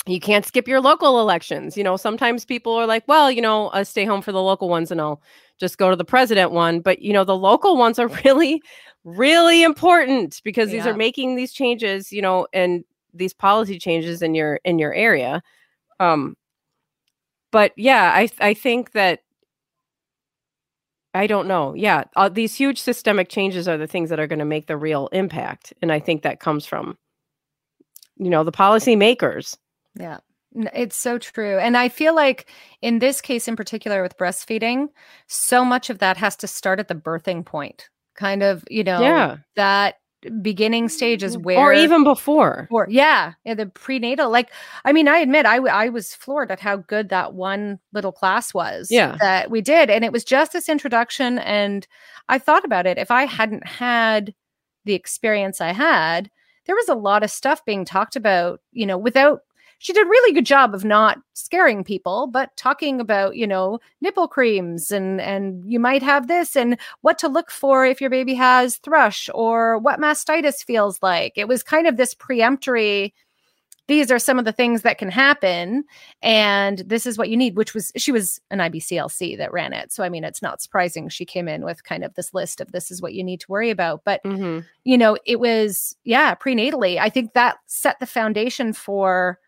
[0.07, 1.77] you can't skip your local elections.
[1.77, 4.69] You know, sometimes people are like, well, you know, I'll stay home for the local
[4.69, 5.21] ones and I'll
[5.59, 6.81] just go to the president one.
[6.81, 8.63] But, you know, the local ones are really
[9.05, 12.85] really important because these are making these changes, you know, and
[13.15, 15.43] these policy changes in your in your area.
[16.01, 16.37] Um
[17.51, 19.21] but yeah, I I think that
[21.15, 21.75] I don't know.
[21.75, 24.77] Yeah, uh, these huge systemic changes are the things that are going to make the
[24.77, 26.97] real impact, and I think that comes from,
[28.17, 29.57] you know, the policy makers.
[29.95, 30.19] Yeah,
[30.75, 32.51] it's so true, and I feel like
[32.83, 34.89] in this case in particular with breastfeeding,
[35.27, 37.89] so much of that has to start at the birthing point
[38.19, 39.37] kind of, you know, yeah.
[39.55, 39.97] that
[40.43, 44.51] beginning stage is where or even before or yeah, yeah the prenatal like
[44.85, 48.53] i mean i admit I, I was floored at how good that one little class
[48.53, 51.87] was yeah that we did and it was just this introduction and
[52.29, 54.35] i thought about it if i hadn't had
[54.85, 56.29] the experience i had
[56.67, 59.43] there was a lot of stuff being talked about you know without
[59.79, 63.79] she did a really good job of not scaring people, but talking about, you know,
[64.01, 68.11] nipple creams and and you might have this and what to look for if your
[68.11, 71.33] baby has thrush or what mastitis feels like.
[71.37, 73.13] It was kind of this preemptory
[73.89, 75.83] these are some of the things that can happen
[76.23, 79.91] and this is what you need which was she was an ibclc that ran it
[79.91, 82.71] so i mean it's not surprising she came in with kind of this list of
[82.71, 84.61] this is what you need to worry about but mm-hmm.
[84.85, 89.39] you know it was yeah prenatally i think that set the foundation for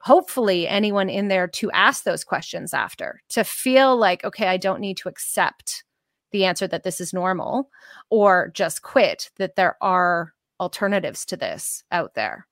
[0.00, 4.80] hopefully anyone in there to ask those questions after to feel like okay i don't
[4.80, 5.84] need to accept
[6.30, 7.70] the answer that this is normal
[8.10, 12.46] or just quit that there are alternatives to this out there.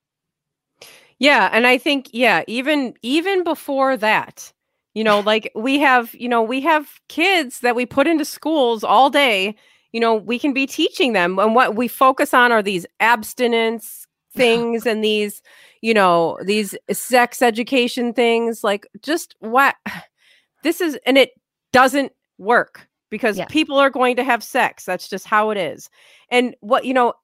[1.18, 4.52] Yeah and i think yeah even even before that
[4.92, 8.84] you know like we have you know we have kids that we put into schools
[8.84, 9.54] all day
[9.92, 14.05] you know we can be teaching them and what we focus on are these abstinence
[14.36, 15.42] things and these
[15.82, 19.76] you know these sex education things like just what
[20.62, 21.30] this is and it
[21.72, 23.46] doesn't work because yeah.
[23.46, 24.84] people are going to have sex.
[24.84, 25.88] That's just how it is.
[26.30, 27.14] And what you know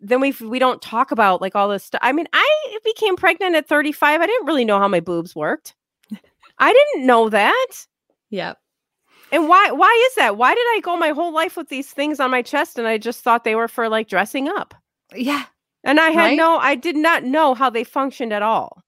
[0.00, 3.54] then we we don't talk about like all this stuff i mean i became pregnant
[3.54, 5.74] at 35 i didn't really know how my boobs worked.
[6.58, 7.86] I didn't know that.
[8.28, 8.52] Yeah.
[9.32, 10.36] And why why is that?
[10.36, 12.98] Why did i go my whole life with these things on my chest and i
[12.98, 14.74] just thought they were for like dressing up?
[15.14, 15.44] Yeah
[15.86, 16.36] and I had right?
[16.36, 18.82] no, I did not know how they functioned at all.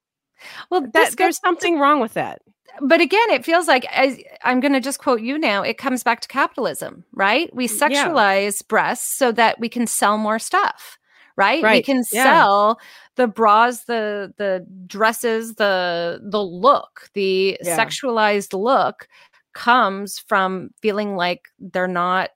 [0.71, 2.43] Well, that, there's something wrong with that.
[2.81, 5.63] But again, it feels like as, I'm going to just quote you now.
[5.63, 7.55] It comes back to capitalism, right?
[7.55, 8.67] We mm, sexualize yeah.
[8.69, 10.99] breasts so that we can sell more stuff,
[11.37, 11.63] right?
[11.63, 11.79] right.
[11.79, 12.23] We can yeah.
[12.25, 12.81] sell
[13.17, 17.77] the bras, the the dresses, the the look, the yeah.
[17.77, 19.09] sexualized look
[19.55, 22.31] comes from feeling like they're not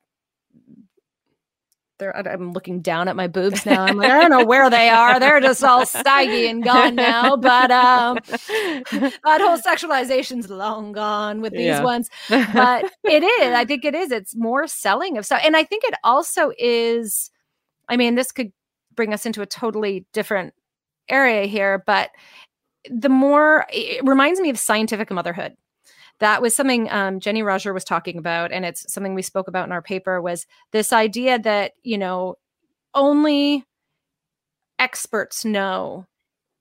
[2.02, 3.84] they're I'm looking down at my boobs now.
[3.84, 5.20] I'm like, I don't know where they are.
[5.20, 7.36] They're just all saggy and gone now.
[7.36, 11.82] But um that whole sexualization's long gone with these yeah.
[11.82, 12.10] ones.
[12.52, 14.10] But it is, I think it is.
[14.10, 15.40] It's more selling of stuff.
[15.44, 17.30] And I think it also is,
[17.88, 18.52] I mean, this could
[18.94, 20.54] bring us into a totally different
[21.08, 22.10] area here, but
[22.90, 25.56] the more it reminds me of scientific motherhood
[26.22, 29.66] that was something um, Jenny Roger was talking about, and it's something we spoke about
[29.66, 30.22] in our paper.
[30.22, 32.36] Was this idea that you know
[32.94, 33.64] only
[34.78, 36.06] experts know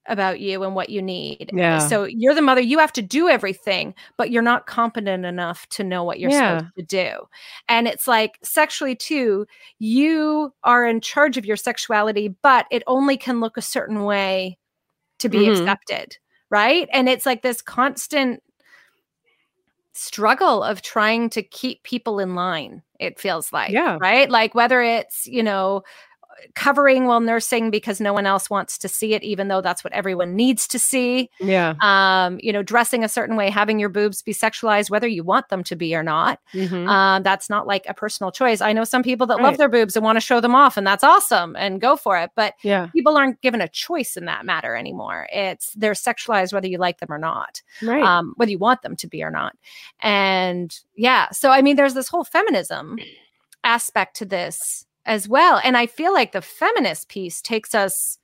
[0.07, 1.51] about you and what you need.
[1.53, 1.77] Yeah.
[1.77, 5.83] So you're the mother, you have to do everything, but you're not competent enough to
[5.83, 6.57] know what you're Yeah.
[6.57, 7.27] supposed to do.
[7.69, 9.45] And it's like sexually too,
[9.79, 14.57] you are in charge of your sexuality, but it only can look a certain way
[15.19, 15.51] to be Mhm.
[15.51, 16.17] accepted,
[16.49, 16.89] right?
[16.91, 18.41] And it's like this constant
[19.93, 23.97] struggle of trying to keep people in line it feels like Yeah.
[24.01, 25.83] right like whether it's you know
[26.55, 29.93] covering while nursing because no one else wants to see it even though that's what
[29.93, 31.75] everyone needs to see Yeah.
[31.81, 35.49] um you know dressing a certain way having your boobs be sexualized whether you want
[35.49, 36.87] them to be or not Mhm.
[36.87, 39.95] um that's not like a personal choice i know some people that love their boobs
[39.95, 42.87] and want to show them off and that's awesome and go for it but yeah.
[42.87, 46.99] people aren't given a choice in that matter anymore it's they're sexualized whether you like
[46.99, 48.03] them or not Right.
[48.03, 49.55] um, whether you want them to be or not.
[50.01, 52.97] And yeah, so I mean, there's this whole feminism
[53.63, 55.59] aspect to this as well.
[55.63, 58.17] And I feel like the feminist piece takes us,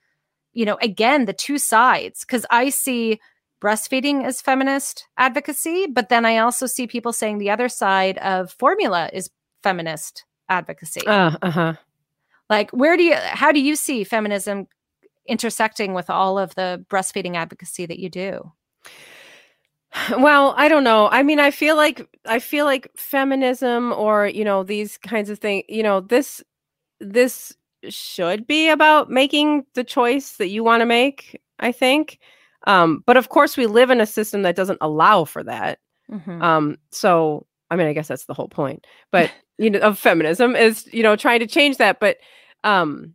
[0.52, 3.20] you know, again, the two sides, because I see
[3.60, 8.52] breastfeeding as feminist advocacy, but then I also see people saying the other side of
[8.52, 9.30] formula is
[9.62, 11.06] feminist advocacy.
[11.06, 11.74] uh, uh-huh.
[12.48, 14.68] like, where do you, how do you see feminism
[15.26, 18.52] intersecting with all of the breastfeeding advocacy that you do?
[20.18, 21.08] Well, I don't know.
[21.08, 25.38] I mean, I feel like I feel like feminism or, you know, these kinds of
[25.38, 26.42] things, you know, this
[27.00, 27.54] this
[27.88, 32.18] should be about making the choice that you want to make, I think.
[32.66, 35.78] Um, but of course we live in a system that doesn't allow for that.
[36.10, 36.42] Mhm.
[36.42, 38.86] Um, so I mean, I guess that's the whole point.
[39.12, 42.00] But you know, of feminism is, you know, trying to change that.
[42.00, 42.18] But
[42.64, 43.14] um,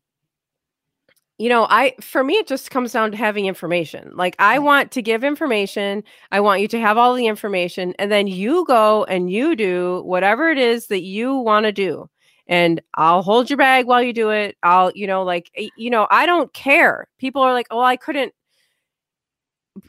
[1.39, 4.11] you know, I for me it just comes down to having information.
[4.15, 6.03] Like I want to give information.
[6.31, 10.01] I want you to have all the information, and then you go and you do
[10.05, 12.09] whatever it is that you want to do.
[12.47, 14.57] And I'll hold your bag while you do it.
[14.63, 17.07] I'll, you know, like you know, I don't care.
[17.19, 18.33] People are like, "Oh, I couldn't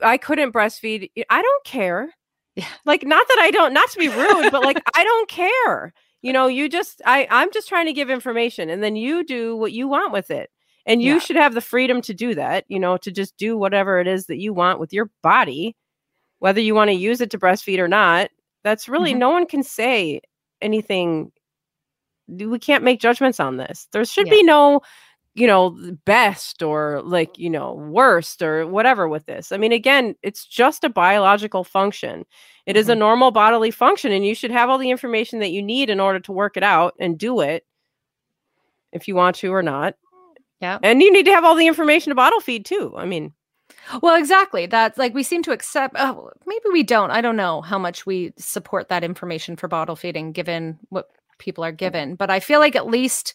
[0.03, 2.11] I couldn't breastfeed." I don't care.
[2.57, 2.69] Yeah.
[2.85, 5.93] Like not that I don't not to be rude, but like I don't care.
[6.23, 9.57] You know, you just I I'm just trying to give information and then you do
[9.57, 10.51] what you want with it.
[10.87, 11.21] And you Yeah.
[11.21, 14.27] should have the freedom to do that, you know, to just do whatever it is
[14.27, 15.77] that you want with your body,
[16.41, 18.31] whether you want to use it to breastfeed or not.
[18.65, 19.19] That's really Mhm.
[19.19, 20.23] no one can say
[20.63, 21.33] anything.
[22.29, 23.89] We can't make judgments on this.
[23.93, 24.33] There should Yeah.
[24.35, 24.81] be no,
[25.35, 29.53] you know, best or like, you know, worst or whatever with this.
[29.53, 32.25] I mean, again, it's just a biological function.
[32.66, 32.99] It is a Mhm.
[32.99, 36.20] normal bodily function, and you should have all the information that you need in order
[36.20, 37.66] to work it out and do it
[38.93, 39.95] if you want to or not.
[40.61, 40.79] Yeah.
[40.83, 42.95] And you need to have all the information to bottle feed too.
[42.97, 43.33] I mean,
[44.03, 44.66] Well, exactly.
[44.66, 45.97] That's like we seem to accept.
[45.99, 47.11] Oh, maybe we don't.
[47.11, 51.09] I don't know how much we support that information for bottle feeding, given what
[51.39, 52.14] people are given.
[52.14, 53.35] But I feel like at least,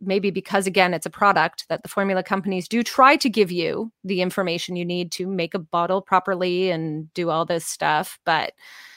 [0.00, 3.90] maybe because again, it's a product that the formula companies do try to give you
[4.04, 8.18] the information you need to make a bottle properly and do all this stuff.
[8.24, 8.52] But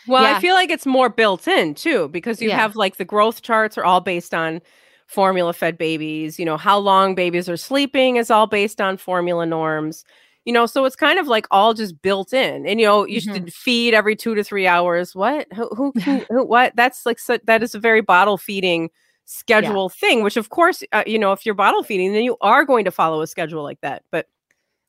[0.07, 0.37] well, Yeah.
[0.37, 2.57] I feel like it's more built in too because you Yeah.
[2.57, 4.61] have like the growth charts are all based on
[5.07, 6.37] formula fed babies.
[6.39, 10.05] You know, how long babies are sleeping is all based on formula norms.
[10.45, 12.65] You know, so it's kind of like all just built in.
[12.67, 15.15] And you know, you should feed every two to three hours.
[15.15, 15.51] What?
[15.53, 15.67] Who?
[15.75, 15.91] Who?
[15.99, 16.75] can- who what?
[16.75, 18.89] That's like so, that is a very bottle feeding
[19.25, 20.23] schedule thing.
[20.23, 22.91] Which of course, uh, you know, if you're bottle feeding, then you are going to
[22.91, 24.03] follow a schedule like that.
[24.11, 24.27] But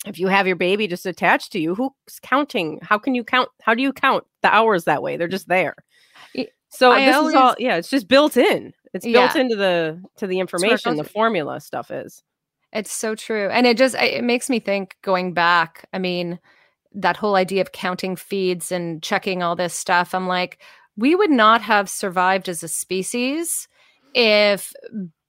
[0.07, 1.93] if you have your baby just attached to you, who's
[2.23, 2.79] counting?
[2.83, 3.49] How can you count?
[3.63, 5.17] How do you count the hours that way?
[5.17, 5.75] They're just there.
[6.69, 8.75] So I this is all yeah, it's just built in.
[8.93, 9.41] It's built Yeah.
[9.41, 12.23] into the to the information, the formula stuff is.
[12.73, 13.49] It's so true.
[13.51, 16.39] And it just it makes me think going back, I mean,
[16.93, 20.15] that whole idea of counting feeds and checking all this stuff.
[20.15, 20.61] I'm like,
[20.97, 23.69] we would not have survived as a species
[24.15, 24.73] if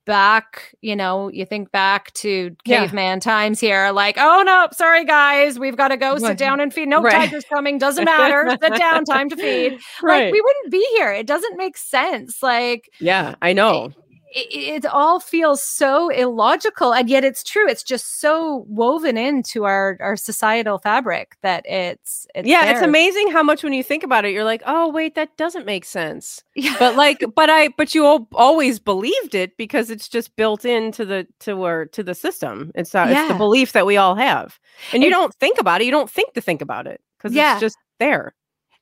[0.05, 2.85] back, you know, you think back to Yeah.
[2.85, 6.73] caveman times here, like, oh no, sorry guys, we've got to go sit down and
[6.73, 6.87] feed.
[6.87, 7.13] No Right.
[7.13, 8.57] tiger's coming, doesn't matter.
[8.63, 9.73] sit down, time to feed.
[10.03, 11.11] Like we wouldn't be here.
[11.11, 12.41] It doesn't make sense.
[12.41, 13.91] Like yeah, I know.
[14.37, 19.63] It, it all feels so illogical and yet it's true it's just so woven into
[19.65, 24.03] our our societal fabric that it's, it's yeah, it's amazing how much when you think
[24.03, 26.43] about it, you're like, oh wait, that doesn't make sense.
[26.55, 26.75] yeah.
[26.79, 31.05] But like, but I, but you al- always believed it because it's just built into
[31.05, 32.71] the to our to the system.
[32.75, 34.59] It's uh, it's the belief that we all have,
[34.93, 35.85] and you It's- don't think about it.
[35.85, 37.53] You don't think to think about it because Yeah.
[37.53, 38.33] it's just there.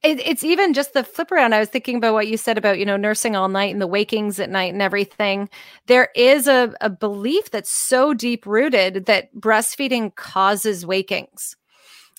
[0.06, 2.80] It, it's even just the flip around i was thinking about what you said about
[2.80, 5.50] you know nursing all night and the wakings at night and everything
[5.88, 11.56] there is a, a belief that's so deep rooted that breastfeeding causes wakings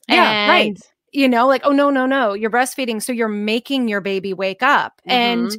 [0.08, 0.78] Yeah, And right.
[1.12, 3.02] you know, like, oh, no, no, no, you're breastfeeding.
[3.02, 5.00] So you're making your baby wake up.
[5.08, 5.48] Mm-hmm.
[5.48, 5.56] And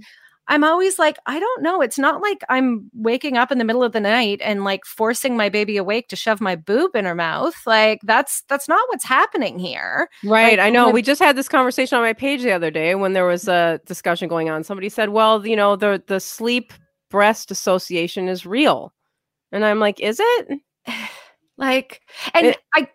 [0.49, 1.81] I'm always like, I don't know.
[1.81, 5.35] It's not like I'm waking up in the middle of the night and like forcing
[5.35, 7.55] my baby awake to shove my boob in her mouth.
[7.65, 10.09] Like that's that's not what's happening here.
[10.23, 10.57] Right.
[10.57, 10.85] Like, I know.
[10.85, 13.47] When- we just had this conversation on my page the other day when there was
[13.47, 14.63] a discussion going on.
[14.63, 16.71] Somebody said, "Well, you know, the the sleep
[17.09, 18.93] breast association is real."
[19.51, 20.59] And I'm like, "Is it?"
[21.57, 22.01] like
[22.33, 22.87] and it- I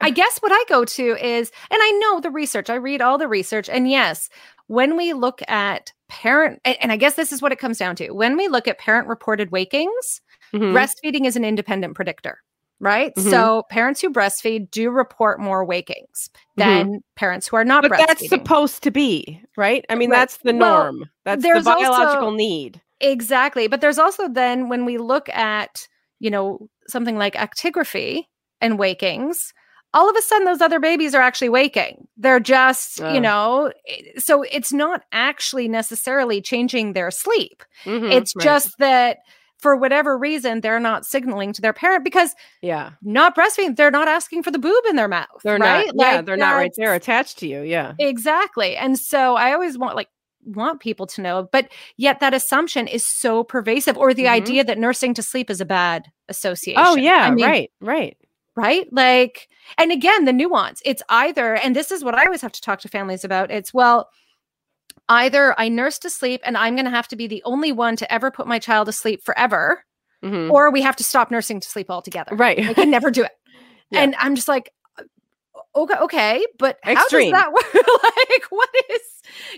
[0.00, 3.16] I guess what I go to is, and I know the research, I read all
[3.16, 3.68] the research.
[3.70, 4.28] And yes,
[4.66, 8.12] when we look at parent, and I guess this is what it comes down to
[8.12, 10.20] when we look at parent reported wakings,
[10.52, 10.76] mm-hmm.
[10.76, 12.38] breastfeeding is an independent predictor.
[12.78, 13.14] Right.
[13.14, 13.30] Mm-hmm.
[13.30, 16.96] So parents who breastfeed do report more wakings than mm-hmm.
[17.16, 18.06] parents who are not but breastfeeding.
[18.06, 19.84] That's supposed to be, right?
[19.88, 20.18] I mean, right.
[20.18, 20.98] that's the norm.
[20.98, 22.80] Well, that's the biological also, need.
[23.00, 23.68] Exactly.
[23.68, 25.88] But there's also then when we look at,
[26.20, 28.24] you know, something like actigraphy
[28.60, 29.54] and wakings,
[29.94, 32.06] all of a sudden those other babies are actually waking.
[32.16, 33.72] They're just, you know,
[34.18, 37.62] so it's not actually necessarily changing their sleep.
[37.84, 38.44] Mm-hmm, it's right.
[38.44, 39.18] just that
[39.58, 44.08] for whatever reason they're not signaling to their parent because yeah not breastfeeding they're not
[44.08, 45.86] asking for the boob in their mouth they're right?
[45.94, 49.78] not yeah they're not right there attached to you yeah exactly and so i always
[49.78, 50.08] want like
[50.44, 54.34] want people to know but yet that assumption is so pervasive or the mm-hmm.
[54.34, 57.70] idea that nursing to sleep is a bad oh, association oh yeah I mean, right
[57.80, 58.18] right
[58.56, 58.86] right?
[58.92, 59.48] Like,
[59.78, 62.80] and again, the nuance it's either, and this is what I always have to talk
[62.80, 64.08] to families about it's, well,
[65.08, 67.96] either I nurse to sleep and I'm going to have to be the only one
[67.96, 69.84] to ever put my child to sleep forever,
[70.24, 70.50] mm-hmm.
[70.50, 72.34] or we have to stop nursing to sleep altogether.
[72.34, 72.58] Right.
[72.58, 73.32] I can never do it.
[73.90, 74.00] yeah.
[74.00, 74.72] And I'm just like,
[75.76, 77.32] okay, okay, but how Extreme.
[77.32, 77.74] does that work?
[78.30, 79.00] like, what is,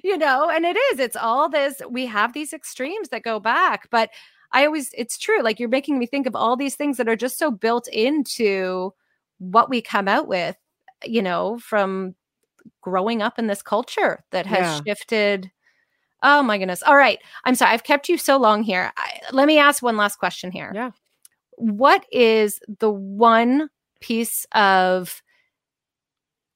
[0.03, 3.89] you know, and it is, it's all this, we have these extremes that go back,
[3.91, 4.11] but
[4.53, 5.43] I always, it's true.
[5.43, 8.93] Like you're making me think of all these things that are just so built into
[9.39, 10.57] what we come out with,
[11.05, 12.15] you know, from
[12.81, 14.81] growing up in this culture that has yeah.
[14.87, 15.51] shifted.
[16.23, 16.83] Oh my goodness.
[16.83, 17.19] All right.
[17.45, 17.73] I'm sorry.
[17.73, 18.93] I've kept you so long here.
[18.97, 20.73] I, let me ask one last question here.
[20.75, 20.91] Yeah.
[21.53, 23.69] What is the one
[24.01, 25.23] piece of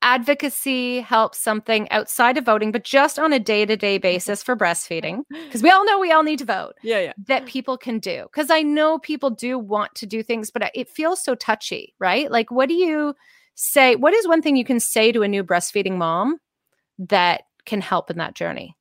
[0.02, 4.56] advocacy helps something outside of voting, but just on a day to day basis for
[4.56, 6.74] breastfeeding, because we all know we all need to vote.
[6.82, 7.12] Yeah, yeah.
[7.26, 8.24] That people can do.
[8.24, 11.94] Because I know people do want to do things, but uh, it feels so touchy,
[11.98, 12.30] right?
[12.30, 13.14] Like, what do you
[13.54, 13.96] say?
[13.96, 16.38] What is one thing you can say to a new breastfeeding mom
[16.98, 18.76] that can help in that journey?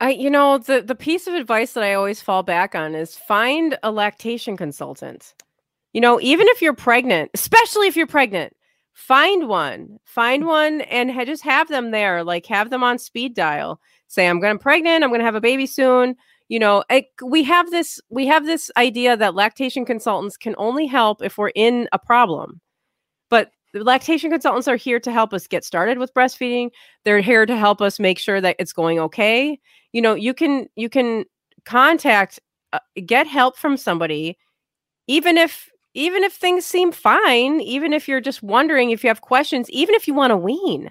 [0.00, 3.16] I, you know, the the piece of advice that I always fall back on is
[3.16, 5.34] find a lactation consultant.
[5.92, 8.54] You know, even if you're pregnant, especially if you're pregnant,
[9.00, 13.34] find one find one and ha- just have them there like have them on speed
[13.34, 13.80] dial.
[14.08, 16.16] Say i'm going to pregnant i'm going to have a baby soon
[16.48, 20.86] you know I, we have this we have this idea that lactation consultants can only
[20.86, 22.60] help if we're in a problem.
[23.30, 26.70] But the lactation consultants are here to help us get started with breastfeeding.
[27.04, 29.58] They're here to help us make sure that it's going okay.
[29.92, 31.24] You know you can you can
[31.64, 32.38] contact
[32.74, 34.36] uh, get help from somebody
[35.06, 39.20] even if even if things seem fine, even if you're just wondering if you have
[39.20, 40.90] questions, even if you want to wean,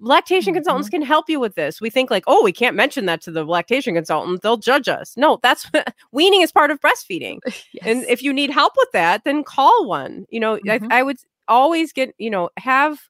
[0.00, 0.58] lactation mm-hmm.
[0.58, 1.80] consultants can help you with this.
[1.80, 5.16] We think like, oh, we can't mention that to the lactation consultant; they'll judge us.
[5.16, 5.70] No, that's
[6.12, 7.64] weaning is part of breastfeeding, yes.
[7.82, 10.26] and if you need help with that, then call one.
[10.30, 10.90] You know, mm-hmm.
[10.90, 13.00] I, I would always get you know have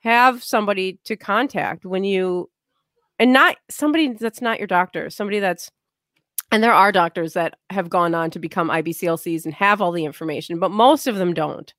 [0.00, 2.48] have somebody to contact when you
[3.18, 5.70] and not somebody that's not your doctor, somebody that's
[6.56, 10.06] and there are doctors that have gone on to become IBCLCs and have all the
[10.06, 11.74] information, but most of them don't.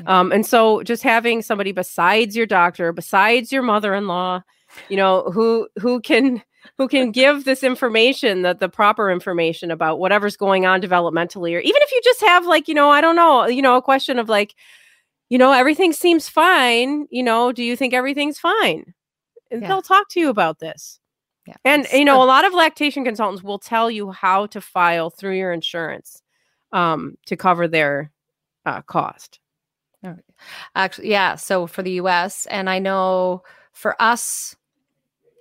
[0.00, 0.06] Mm-hmm.
[0.06, 4.42] Um, and so just having somebody besides your doctor, besides your mother-in-law,
[4.90, 6.42] you know, who who can
[6.76, 11.60] who can give this information, that the proper information about whatever's going on developmentally, or
[11.60, 14.18] even if you just have like, you know, I don't know, you know, a question
[14.18, 14.54] of like,
[15.30, 18.92] you know, everything seems fine, you know, do you think everything's fine?
[19.50, 19.60] Yeah.
[19.60, 21.00] They'll talk to you about this.
[21.48, 21.56] Yeah.
[21.64, 25.36] And you know, a lot of lactation consultants will tell you how to file through
[25.38, 26.22] your insurance
[26.72, 28.12] um, to cover their
[28.66, 29.40] uh, cost.
[30.74, 31.36] Actually, yeah.
[31.36, 32.44] So for the U.S.
[32.50, 33.42] and I know
[33.72, 34.56] for us,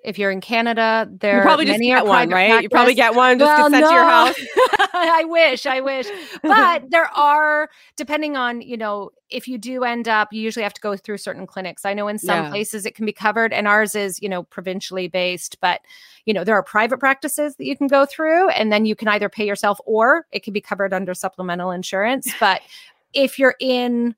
[0.03, 2.47] if you're in Canada, there you probably just get one, right?
[2.47, 2.63] Practice.
[2.63, 3.91] You probably get one just well, to no.
[3.91, 4.39] your house.
[4.93, 6.07] I wish, I wish.
[6.41, 10.73] But there are, depending on, you know, if you do end up, you usually have
[10.73, 11.83] to go through certain clinics.
[11.83, 12.49] I know in some yeah.
[12.49, 15.59] places it can be covered, and ours is, you know, provincially based.
[15.59, 15.81] But,
[16.25, 19.07] you know, there are private practices that you can go through, and then you can
[19.09, 22.31] either pay yourself or it can be covered under supplemental insurance.
[22.39, 22.61] But
[23.13, 24.15] if you're in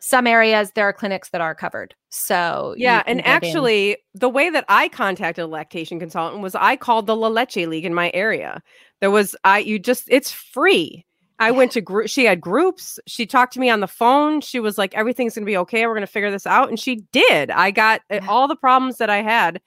[0.00, 3.96] some areas there are clinics that are covered so yeah and actually in.
[4.14, 7.84] the way that i contacted a lactation consultant was i called the la leche league
[7.84, 8.60] in my area
[9.00, 11.06] there was i you just it's free
[11.40, 12.08] I went to group.
[12.10, 13.00] She had groups.
[13.06, 14.42] She talked to me on the phone.
[14.42, 15.86] She was like, "Everything's gonna be okay.
[15.86, 17.50] We're gonna figure this out," and she did.
[17.50, 19.58] I got uh, all the problems that I had,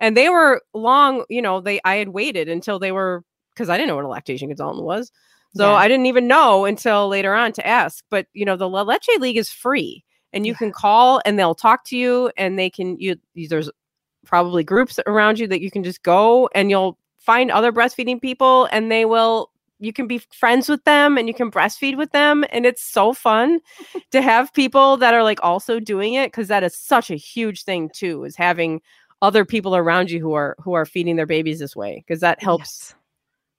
[0.00, 1.24] and they were long.
[1.28, 3.22] You know, they I had waited until they were
[3.54, 5.12] because I didn't know what a lactation consultant was,
[5.54, 5.76] so Yeah.
[5.76, 8.04] I didn't even know until later on to ask.
[8.10, 10.58] But you know, the La Leche League is free, and you Yeah.
[10.58, 13.16] can call and they'll talk to you, and they can you.
[13.34, 13.70] There's
[14.24, 18.68] probably groups around you that you can just go and you'll find other breastfeeding people,
[18.72, 19.50] and they will
[19.82, 23.14] you can be friends with them and you can breastfeed with them and it's so
[23.14, 23.58] fun
[24.10, 27.62] to have people that are like also doing it because that is such a huge
[27.64, 28.82] thing too is having
[29.22, 32.42] other people around you who are who are feeding their babies this way because that
[32.42, 32.94] helps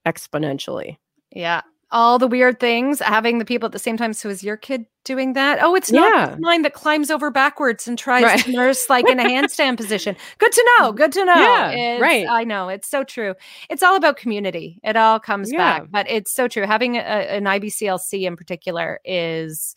[0.05, 0.95] exponentially
[1.31, 1.61] Yeah.
[1.93, 4.13] All the weird things, having the people at the same time.
[4.13, 5.59] So is your kid doing that?
[5.61, 6.35] Oh, it's not Yeah.
[6.39, 8.39] mine that climbs over backwards and tries Right.
[8.45, 10.15] to nurse like in a handstand position.
[10.37, 10.93] Good to know.
[10.93, 11.33] Good to know.
[11.35, 12.25] Yeah, It's- right.
[12.29, 12.69] I know.
[12.69, 13.35] It's so true.
[13.69, 14.79] It's all about community.
[14.83, 15.57] It all comes Yeah.
[15.79, 15.83] back.
[15.91, 16.65] But it's so true.
[16.65, 19.75] Having a, an IBCLC in particular is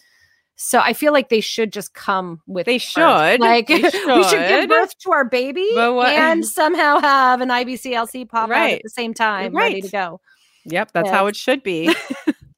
[0.56, 2.82] so I feel like they should just come with They birth.
[2.82, 3.40] should.
[3.40, 3.90] Like They we
[4.24, 8.90] should give birth to our baby and somehow have an IBCLC pop out at the
[8.90, 10.20] same time, ready to go.
[10.64, 11.94] Yep that's how it should be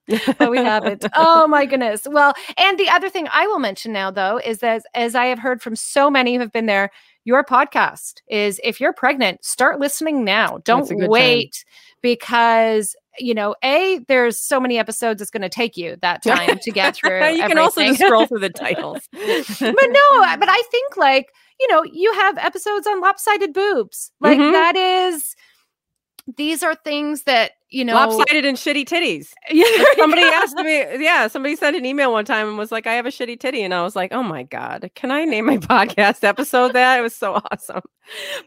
[0.39, 1.05] but we haven't.
[1.17, 2.07] Oh my goodness.
[2.09, 5.41] Well, and the other thing I will mention now, though, is that as I have
[5.41, 6.91] heard from so many who have been there,
[7.25, 10.59] your podcast is if you're pregnant, start listening now.
[10.65, 11.09] Don't good time.
[11.09, 11.65] wait
[12.03, 16.59] because you know, a there's so many episodes it's going to take you that time
[16.61, 17.27] to get through.
[17.31, 19.21] you can also just scroll through the titles but
[19.61, 24.13] no, but I think like you know, you have episodes on lopsided boobs.
[24.21, 24.53] Like Mhm.
[24.53, 25.35] that is.
[26.37, 27.95] These are things that you know.
[27.95, 29.65] lopsided and shitty titties Yeah,
[29.97, 33.07] somebody asked me yeah somebody sent an email one time and was like i have
[33.07, 36.23] a shitty titty and i was like oh my god can i name my podcast
[36.23, 37.83] episode that it was so awesome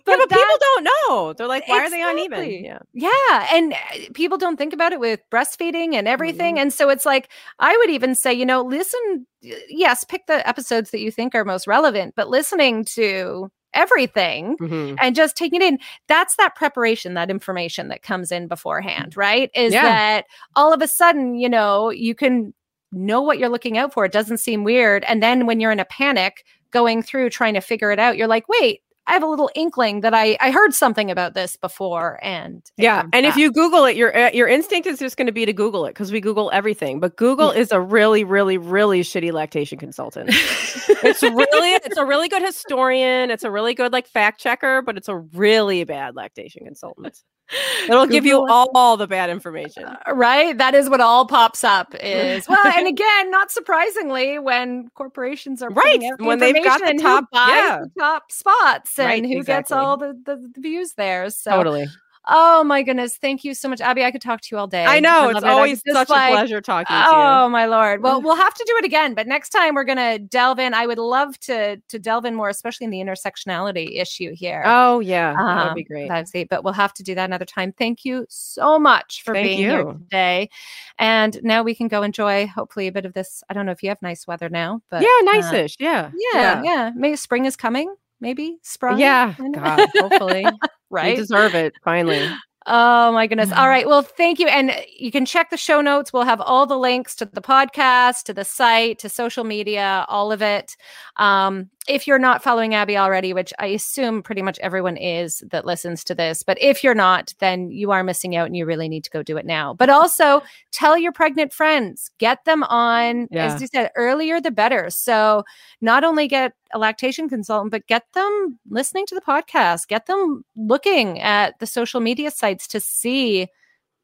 [0.06, 3.48] But yeah, but people don't know they're like why are they uneven yeah Yeah.
[3.52, 3.78] And uh,
[4.14, 6.56] people don't think about it with breastfeeding and everything.
[6.56, 6.62] Mm-hmm.
[6.64, 7.30] And so it's like,
[7.60, 11.46] I would even say, you know, listen, yes, pick the episodes that you think are
[11.46, 14.98] most relevant, but listening to everything Mhm.
[15.02, 19.50] and just taking it in, that's that preparation, that information that comes in beforehand, right?
[19.54, 19.84] Is Yeah.
[19.84, 20.26] that
[20.56, 22.54] all of a sudden, you know, you can
[22.91, 24.06] know what you're looking out for.
[24.06, 25.04] It doesn't seem weird.
[25.06, 28.28] And then when you're in a panic going through trying to figure it out, you're
[28.28, 32.19] like, wait, I have a little inkling that I I heard something about this before,
[32.22, 35.31] and yeah and if you google it your uh, your instinct is just going to
[35.34, 39.02] be to google it because we google everything but google is a really really really
[39.02, 40.30] shitty lactation consultant.
[40.31, 44.95] It's really it's a really good historian it's a really good like fact checker but
[44.95, 47.23] it's a really bad lactation consultant
[47.86, 49.84] it'll give you all, all the bad information.
[49.86, 50.58] Uh, right?
[50.58, 55.70] That is what all pops up is well and again not surprisingly when corporations are
[55.70, 57.80] Right, when they've got the top- yeah.
[57.84, 58.98] the top spots?
[59.00, 61.30] And Right, who gets all the, the, the views there?
[61.30, 61.88] So totally
[62.30, 64.86] oh my goodness thank you so much abby i could talk to you all day
[64.86, 65.50] i know love it's it.
[65.50, 68.04] Always such like, a pleasure talking to you Oh my lord.
[68.04, 70.74] Well, we'll have to do it again, but next time we're gonna delve in.
[70.74, 74.64] I would love to to delve in more, especially in the intersectionality issue here.
[74.66, 76.50] oh yeah that would be Um, great That's it.
[76.50, 77.74] But we'll have to do that another time.
[77.74, 80.50] Thank you so much for Thank being here today.
[80.98, 83.44] And now we can go enjoy hopefully a bit of this.
[83.50, 86.62] I don't know if you have nice weather now, but yeah uh, nice-ish yeah yeah,
[86.64, 86.92] yeah.
[86.96, 87.94] Maybe spring is coming.
[88.22, 89.00] Maybe sprung.
[89.00, 90.46] yeah god hopefully
[90.90, 91.12] right?
[91.12, 92.30] we deserve it finally
[92.72, 93.52] Oh my goodness.
[93.52, 93.88] All right.
[93.90, 94.48] Well, thank you.
[94.48, 96.14] And you can check the show notes.
[96.14, 100.32] We'll have all the links to the podcast, to the site, to social media, all
[100.32, 100.78] of it.
[101.18, 105.66] Um, if you're not following Abby already, which I assume pretty much everyone is that
[105.66, 108.88] listens to this, but if you're not, then you are missing out and you really
[108.90, 109.74] need to go do it now.
[109.74, 113.46] But also tell your pregnant friends, get them on, Yeah.
[113.46, 114.90] as you said, earlier the better.
[114.92, 115.46] So
[115.82, 120.46] not only get a lactation consultant, but get them listening to the podcast, get them
[120.56, 123.48] looking at the social media sites to see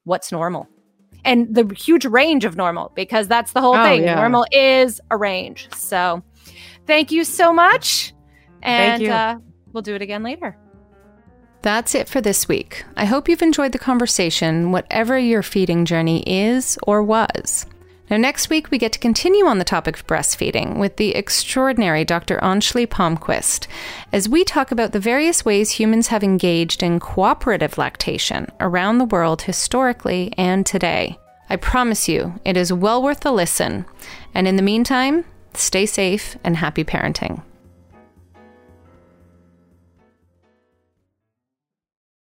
[0.06, 0.68] what's normal
[1.24, 4.04] and the huge range of normal, because that's the whole Oh, thing.
[4.04, 4.16] yeah.
[4.16, 5.68] Normal is a range.
[5.76, 6.24] So
[6.86, 8.14] thank you so much.
[8.62, 9.04] And.
[9.04, 9.40] Uh,
[9.76, 10.58] we'll do it again later.
[11.62, 12.86] That's it for this week.
[12.96, 17.66] I hope you've enjoyed the conversation, whatever your feeding journey is or was.
[18.10, 22.06] Now, next week, we get to continue on the topic of breastfeeding with the extraordinary
[22.06, 22.38] Dr.
[22.38, 23.66] Aunchalee Palmquist
[24.14, 29.06] as we talk about the various ways humans have engaged in cooperative lactation around the
[29.06, 31.18] world historically and today.
[31.50, 33.86] I promise you, it is well worth the listen.
[34.36, 35.26] And in the meantime,
[35.58, 37.44] stay safe and happy parenting.